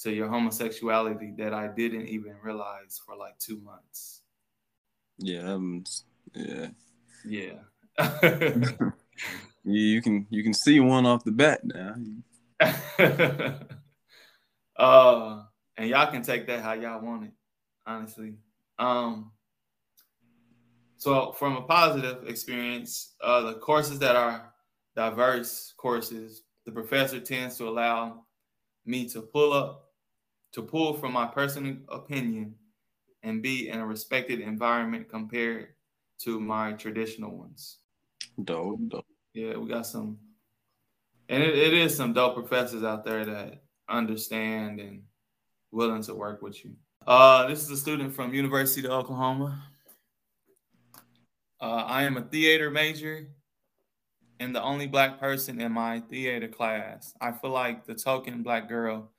to 0.00 0.12
your 0.12 0.28
homosexuality 0.28 1.32
that 1.38 1.54
I 1.54 1.68
didn't 1.68 2.08
even 2.08 2.34
realize 2.42 3.00
for 3.04 3.16
like 3.16 3.38
two 3.38 3.60
months. 3.60 4.22
Yeah, 5.18 5.52
um, 5.52 5.84
yeah, 6.34 6.68
yeah. 7.24 7.58
you 9.72 10.02
can 10.02 10.26
you 10.30 10.42
can 10.42 10.54
see 10.54 10.80
one 10.80 11.06
off 11.06 11.24
the 11.24 11.32
bat 11.32 11.60
now. 11.64 11.94
uh, 14.76 15.42
and 15.76 15.88
y'all 15.88 16.10
can 16.10 16.22
take 16.22 16.46
that 16.46 16.62
how 16.62 16.72
y'all 16.72 17.02
want 17.02 17.24
it, 17.24 17.32
honestly. 17.86 18.34
Um, 18.78 19.32
so 20.96 21.32
from 21.32 21.56
a 21.56 21.62
positive 21.62 22.28
experience, 22.28 23.14
uh, 23.22 23.42
the 23.42 23.54
courses 23.54 23.98
that 24.00 24.16
are 24.16 24.52
diverse 24.94 25.72
courses 25.76 26.42
the 26.66 26.72
professor 26.72 27.20
tends 27.20 27.56
to 27.56 27.68
allow 27.68 28.26
me 28.84 29.08
to 29.08 29.22
pull 29.22 29.52
up, 29.52 29.90
to 30.52 30.62
pull 30.62 30.94
from 30.94 31.12
my 31.12 31.26
personal 31.26 31.76
opinion 31.88 32.54
and 33.22 33.42
be 33.42 33.68
in 33.68 33.80
a 33.80 33.86
respected 33.86 34.40
environment 34.40 35.08
compared 35.08 35.68
to 36.18 36.38
my 36.38 36.72
traditional 36.72 37.36
ones. 37.36 37.78
Dope, 38.44 38.80
dope. 38.88 39.06
Yeah, 39.34 39.56
we 39.56 39.68
got 39.68 39.86
some, 39.86 40.18
and 41.28 41.42
it, 41.42 41.56
it 41.56 41.72
is 41.74 41.96
some 41.96 42.12
dope 42.12 42.34
professors 42.34 42.82
out 42.82 43.04
there 43.04 43.24
that 43.24 43.62
understand 43.88 44.80
and 44.80 45.02
willing 45.70 46.02
to 46.02 46.14
work 46.14 46.42
with 46.42 46.64
you. 46.64 46.72
Uh, 47.06 47.46
this 47.46 47.62
is 47.62 47.70
a 47.70 47.76
student 47.76 48.14
from 48.14 48.34
University 48.34 48.86
of 48.86 48.92
Oklahoma. 48.92 49.62
Uh, 51.60 51.84
I 51.86 52.04
am 52.04 52.16
a 52.16 52.22
theater 52.22 52.70
major 52.70 53.28
and 54.40 54.54
the 54.54 54.62
only 54.62 54.86
black 54.86 55.20
person 55.20 55.60
in 55.60 55.72
my 55.72 56.00
theater 56.00 56.48
class. 56.48 57.14
I 57.20 57.32
feel 57.32 57.50
like 57.50 57.84
the 57.84 57.94
token 57.94 58.42
black 58.42 58.68
girl 58.68 59.12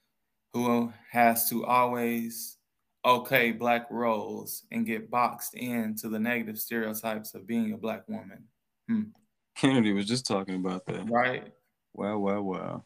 who 0.53 0.91
has 1.11 1.47
to 1.49 1.65
always 1.65 2.57
okay 3.05 3.51
black 3.51 3.87
roles 3.89 4.63
and 4.71 4.85
get 4.85 5.09
boxed 5.09 5.53
into 5.53 6.09
the 6.09 6.19
negative 6.19 6.59
stereotypes 6.59 7.33
of 7.35 7.47
being 7.47 7.73
a 7.73 7.77
black 7.77 8.07
woman. 8.07 8.43
Hmm. 8.89 9.03
Kennedy 9.61 9.93
was 9.93 10.07
just 10.07 10.25
talking 10.25 10.55
about 10.55 10.87
that. 10.87 11.07
Right. 11.07 11.53
Wow, 11.93 12.17
wow, 12.17 12.41
wow. 12.41 12.83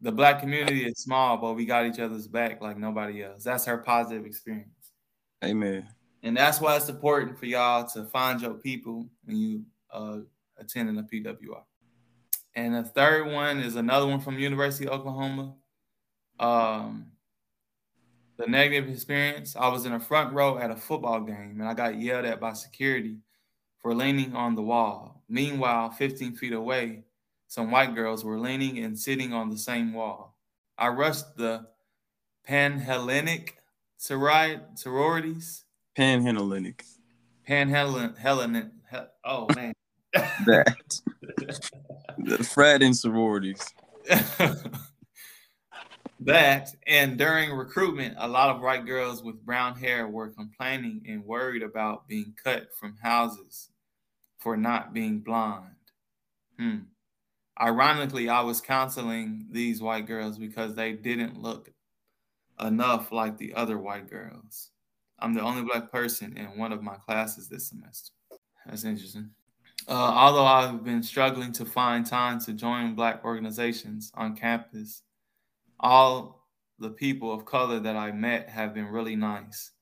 The 0.00 0.10
black 0.10 0.40
community 0.40 0.84
is 0.84 0.98
small, 0.98 1.36
but 1.36 1.54
we 1.54 1.64
got 1.64 1.86
each 1.86 2.00
other's 2.00 2.26
back 2.26 2.60
like 2.60 2.76
nobody 2.76 3.22
else. 3.22 3.44
That's 3.44 3.64
her 3.66 3.78
positive 3.78 4.26
experience. 4.26 4.92
Amen. 5.44 5.86
And 6.24 6.36
that's 6.36 6.60
why 6.60 6.76
it's 6.76 6.88
important 6.88 7.38
for 7.38 7.46
y'all 7.46 7.86
to 7.90 8.04
find 8.06 8.40
your 8.40 8.54
people 8.54 9.08
when 9.24 9.36
you 9.36 9.62
uh, 9.92 10.18
attending 10.56 10.98
a 10.98 11.04
PWI. 11.04 11.62
And 12.56 12.74
the 12.74 12.82
third 12.82 13.30
one 13.32 13.60
is 13.60 13.76
another 13.76 14.08
one 14.08 14.20
from 14.20 14.40
University 14.40 14.88
of 14.88 14.94
Oklahoma. 14.94 15.54
Um, 16.40 17.12
the 18.38 18.48
negative 18.48 18.90
experience, 18.90 19.54
I 19.54 19.68
was 19.68 19.86
in 19.86 19.92
a 19.92 20.00
front 20.00 20.32
row 20.32 20.58
at 20.58 20.72
a 20.72 20.76
football 20.76 21.20
game 21.20 21.58
and 21.60 21.68
I 21.68 21.74
got 21.74 21.96
yelled 21.96 22.24
at 22.24 22.40
by 22.40 22.54
security 22.54 23.18
for 23.80 23.94
leaning 23.94 24.34
on 24.34 24.56
the 24.56 24.62
wall. 24.62 25.17
Meanwhile, 25.28 25.90
15 25.90 26.36
feet 26.36 26.52
away, 26.52 27.04
some 27.48 27.70
white 27.70 27.94
girls 27.94 28.24
were 28.24 28.38
leaning 28.38 28.78
and 28.78 28.98
sitting 28.98 29.32
on 29.32 29.50
the 29.50 29.58
same 29.58 29.92
wall. 29.92 30.36
I 30.76 30.88
rushed 30.88 31.36
the 31.36 31.66
Panhellenic 32.46 33.56
sororities. 33.96 35.64
Panhellenic. 35.96 36.84
Panhellenic. 37.46 38.70
Oh, 39.24 39.46
man 39.54 39.74
that. 40.46 41.00
the 42.18 42.38
frat 42.38 42.82
and 42.82 42.96
sororities. 42.96 43.74
that 46.20 46.70
and 46.86 47.18
during 47.18 47.52
recruitment, 47.52 48.14
a 48.18 48.28
lot 48.28 48.54
of 48.54 48.62
white 48.62 48.86
girls 48.86 49.22
with 49.22 49.44
brown 49.44 49.76
hair 49.76 50.08
were 50.08 50.28
complaining 50.28 51.02
and 51.06 51.24
worried 51.24 51.62
about 51.62 52.08
being 52.08 52.34
cut 52.42 52.68
from 52.74 52.96
houses 53.02 53.70
for 54.38 54.56
not 54.56 54.92
being 54.92 55.20
blonde. 55.20 55.64
Hmm. 56.58 56.78
Ironically, 57.60 58.28
I 58.28 58.40
was 58.42 58.60
counseling 58.60 59.46
these 59.50 59.82
white 59.82 60.06
girls 60.06 60.38
because 60.38 60.74
they 60.74 60.92
didn't 60.92 61.42
look 61.42 61.70
enough 62.60 63.12
like 63.12 63.36
the 63.36 63.54
other 63.54 63.78
white 63.78 64.08
girls. 64.08 64.70
I'm 65.18 65.34
the 65.34 65.42
only 65.42 65.62
black 65.62 65.90
person 65.90 66.36
in 66.36 66.58
one 66.58 66.72
of 66.72 66.82
my 66.82 66.94
classes 66.94 67.48
this 67.48 67.68
semester. 67.68 68.12
That's 68.66 68.84
interesting. 68.84 69.30
Uh, 69.88 69.92
although 69.92 70.44
I've 70.44 70.84
been 70.84 71.02
struggling 71.02 71.50
to 71.52 71.64
find 71.64 72.04
time 72.04 72.38
to 72.40 72.52
join 72.52 72.94
Black 72.94 73.24
organizations 73.24 74.12
on 74.14 74.36
campus, 74.36 75.02
all 75.80 76.46
the 76.78 76.90
people 76.90 77.32
of 77.32 77.46
color 77.46 77.80
that 77.80 77.96
I 77.96 78.12
met 78.12 78.50
have 78.50 78.74
been 78.74 78.86
really 78.86 79.16
nice. 79.16 79.72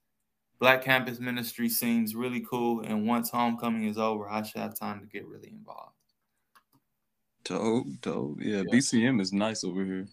Black 0.58 0.82
campus 0.82 1.20
ministry 1.20 1.68
seems 1.68 2.14
really 2.14 2.40
cool, 2.40 2.80
and 2.80 3.06
once 3.06 3.30
homecoming 3.30 3.84
is 3.84 3.98
over, 3.98 4.28
I 4.28 4.42
should 4.42 4.60
have 4.60 4.78
time 4.78 5.00
to 5.00 5.06
get 5.06 5.26
really 5.26 5.48
involved. 5.48 5.92
Dope, 7.44 7.86
dope. 8.00 8.38
Yeah, 8.40 8.56
yeah. 8.58 8.62
BCM 8.72 9.20
is 9.20 9.32
nice 9.32 9.64
over 9.64 9.84
here. 9.84 10.06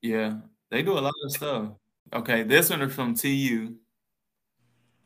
Yeah, 0.00 0.38
they 0.70 0.82
do 0.82 0.98
a 0.98 1.00
lot 1.00 1.14
of 1.24 1.32
stuff. 1.32 1.68
Okay, 2.12 2.42
this 2.42 2.70
one 2.70 2.82
is 2.82 2.94
from 2.94 3.14
TU, 3.14 3.76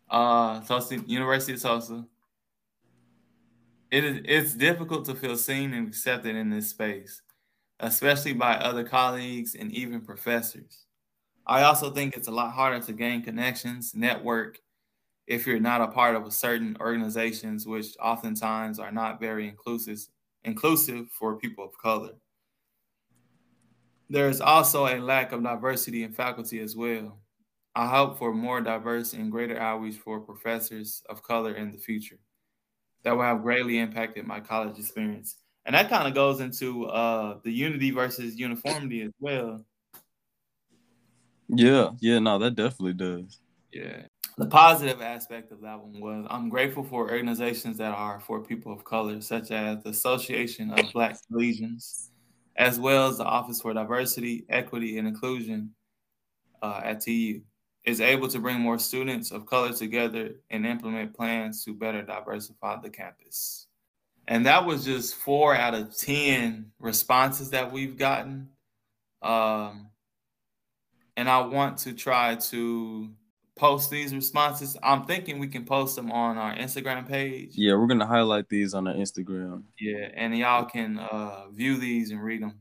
uh, 0.08 0.60
Tulsa, 0.60 0.98
University 1.06 1.54
of 1.54 1.60
Tulsa. 1.60 2.06
It 3.90 4.04
is 4.04 4.20
it's 4.24 4.54
difficult 4.54 5.04
to 5.06 5.14
feel 5.14 5.36
seen 5.36 5.74
and 5.74 5.88
accepted 5.88 6.36
in 6.36 6.50
this 6.50 6.70
space, 6.70 7.20
especially 7.80 8.32
by 8.32 8.54
other 8.54 8.84
colleagues 8.84 9.54
and 9.54 9.72
even 9.72 10.00
professors. 10.00 10.85
I 11.46 11.62
also 11.62 11.90
think 11.90 12.16
it's 12.16 12.28
a 12.28 12.32
lot 12.32 12.52
harder 12.52 12.80
to 12.86 12.92
gain 12.92 13.22
connections, 13.22 13.94
network, 13.94 14.60
if 15.26 15.46
you're 15.46 15.60
not 15.60 15.80
a 15.82 15.88
part 15.88 16.16
of 16.16 16.26
a 16.26 16.30
certain 16.32 16.76
organizations, 16.80 17.66
which 17.66 17.96
oftentimes 18.00 18.78
are 18.80 18.92
not 18.92 19.20
very 19.20 19.48
inclusive, 19.48 20.00
inclusive 20.44 21.10
for 21.10 21.38
people 21.38 21.64
of 21.64 21.78
color. 21.78 22.14
There 24.08 24.28
is 24.28 24.40
also 24.40 24.86
a 24.86 25.00
lack 25.00 25.32
of 25.32 25.42
diversity 25.42 26.02
in 26.02 26.12
faculty 26.12 26.60
as 26.60 26.76
well. 26.76 27.20
I 27.74 27.86
hope 27.88 28.18
for 28.18 28.32
more 28.32 28.60
diverse 28.60 29.12
and 29.12 29.30
greater 29.30 29.58
outreach 29.58 29.96
for 29.96 30.20
professors 30.20 31.02
of 31.08 31.22
color 31.22 31.54
in 31.54 31.72
the 31.72 31.78
future 31.78 32.20
that 33.04 33.12
will 33.12 33.22
have 33.24 33.42
greatly 33.42 33.78
impacted 33.78 34.26
my 34.26 34.40
college 34.40 34.78
experience. 34.78 35.36
And 35.66 35.74
that 35.76 35.90
kind 35.90 36.08
of 36.08 36.14
goes 36.14 36.40
into 36.40 36.86
uh, 36.86 37.40
the 37.44 37.52
unity 37.52 37.90
versus 37.92 38.38
uniformity 38.38 39.02
as 39.02 39.12
well. 39.20 39.66
Yeah, 41.48 41.90
yeah, 42.00 42.18
no, 42.18 42.38
that 42.38 42.56
definitely 42.56 42.94
does. 42.94 43.38
Yeah. 43.72 44.02
The 44.38 44.46
positive 44.46 45.00
aspect 45.00 45.50
of 45.50 45.62
that 45.62 45.80
one 45.80 45.98
was 45.98 46.26
I'm 46.28 46.50
grateful 46.50 46.84
for 46.84 47.10
organizations 47.10 47.78
that 47.78 47.92
are 47.92 48.20
for 48.20 48.42
people 48.42 48.72
of 48.72 48.84
color, 48.84 49.20
such 49.22 49.50
as 49.50 49.82
the 49.82 49.90
Association 49.90 50.72
of 50.72 50.92
Black 50.92 51.16
Collegians, 51.32 52.10
as 52.56 52.78
well 52.78 53.08
as 53.08 53.18
the 53.18 53.24
Office 53.24 53.62
for 53.62 53.72
Diversity, 53.72 54.44
Equity, 54.50 54.98
and 54.98 55.08
Inclusion 55.08 55.70
uh, 56.62 56.82
at 56.84 57.00
TU 57.00 57.40
is 57.86 58.00
able 58.00 58.28
to 58.28 58.40
bring 58.40 58.60
more 58.60 58.78
students 58.78 59.30
of 59.30 59.46
color 59.46 59.72
together 59.72 60.32
and 60.50 60.66
implement 60.66 61.14
plans 61.14 61.64
to 61.64 61.72
better 61.72 62.02
diversify 62.02 62.76
the 62.82 62.90
campus. 62.90 63.68
And 64.28 64.44
that 64.44 64.66
was 64.66 64.84
just 64.84 65.14
four 65.14 65.54
out 65.54 65.74
of 65.74 65.96
10 65.96 66.72
responses 66.80 67.50
that 67.50 67.70
we've 67.72 67.96
gotten. 67.96 68.48
Um, 69.22 69.90
and 71.16 71.28
I 71.28 71.40
want 71.40 71.78
to 71.78 71.92
try 71.92 72.34
to 72.36 73.10
post 73.56 73.90
these 73.90 74.14
responses. 74.14 74.76
I'm 74.82 75.04
thinking 75.04 75.38
we 75.38 75.48
can 75.48 75.64
post 75.64 75.96
them 75.96 76.12
on 76.12 76.36
our 76.36 76.54
Instagram 76.54 77.08
page. 77.08 77.52
Yeah, 77.54 77.74
we're 77.74 77.86
going 77.86 78.00
to 78.00 78.06
highlight 78.06 78.48
these 78.48 78.74
on 78.74 78.86
our 78.86 78.94
Instagram. 78.94 79.62
Yeah, 79.80 80.10
and 80.14 80.36
y'all 80.36 80.66
can 80.66 80.98
uh, 80.98 81.48
view 81.48 81.78
these 81.78 82.10
and 82.10 82.22
read 82.22 82.42
them. 82.42 82.60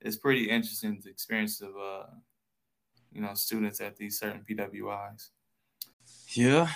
It's 0.00 0.16
pretty 0.16 0.48
interesting 0.48 1.00
the 1.04 1.10
experience 1.10 1.60
of 1.60 1.76
uh, 1.76 2.06
you 3.12 3.20
know 3.20 3.34
students 3.34 3.80
at 3.80 3.96
these 3.96 4.18
certain 4.18 4.42
PWIs. 4.48 5.28
Yeah, 6.28 6.68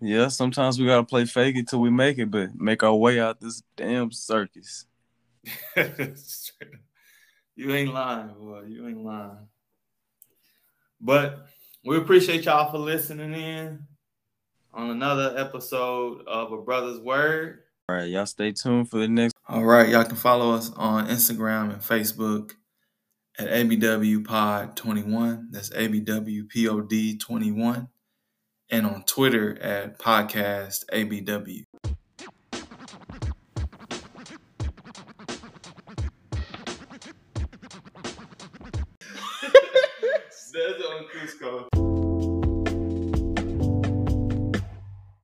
yeah. 0.00 0.26
Sometimes 0.28 0.80
we 0.80 0.86
gotta 0.86 1.04
play 1.04 1.26
fake 1.26 1.56
it 1.56 1.68
till 1.68 1.80
we 1.80 1.90
make 1.90 2.18
it, 2.18 2.28
but 2.30 2.56
make 2.56 2.82
our 2.82 2.96
way 2.96 3.20
out 3.20 3.40
this 3.40 3.62
damn 3.76 4.10
circus. 4.10 4.86
you 5.76 7.72
ain't 7.72 7.94
lying, 7.94 8.34
boy. 8.34 8.64
You 8.66 8.88
ain't 8.88 9.04
lying. 9.04 9.46
But 11.00 11.46
we 11.84 11.96
appreciate 11.96 12.44
y'all 12.44 12.70
for 12.70 12.78
listening 12.78 13.34
in 13.34 13.86
on 14.72 14.90
another 14.90 15.34
episode 15.36 16.22
of 16.26 16.52
A 16.52 16.58
Brother's 16.58 17.00
Word. 17.00 17.60
All 17.88 17.96
right, 17.96 18.08
y'all 18.08 18.26
stay 18.26 18.52
tuned 18.52 18.90
for 18.90 18.98
the 18.98 19.08
next. 19.08 19.34
All 19.48 19.64
right, 19.64 19.88
y'all 19.88 20.04
can 20.04 20.16
follow 20.16 20.52
us 20.52 20.72
on 20.74 21.06
Instagram 21.06 21.72
and 21.72 21.80
Facebook 21.80 22.52
at 23.38 23.48
ABW 23.48 24.24
Pod 24.24 24.76
21. 24.76 25.48
That's 25.52 25.70
ABW 25.70 26.48
POD 26.50 27.20
21. 27.20 27.88
And 28.70 28.86
on 28.86 29.04
Twitter 29.04 29.56
at 29.62 30.00
Podcast 30.00 30.84
ABW. 30.92 31.62
Cusco. 41.46 41.75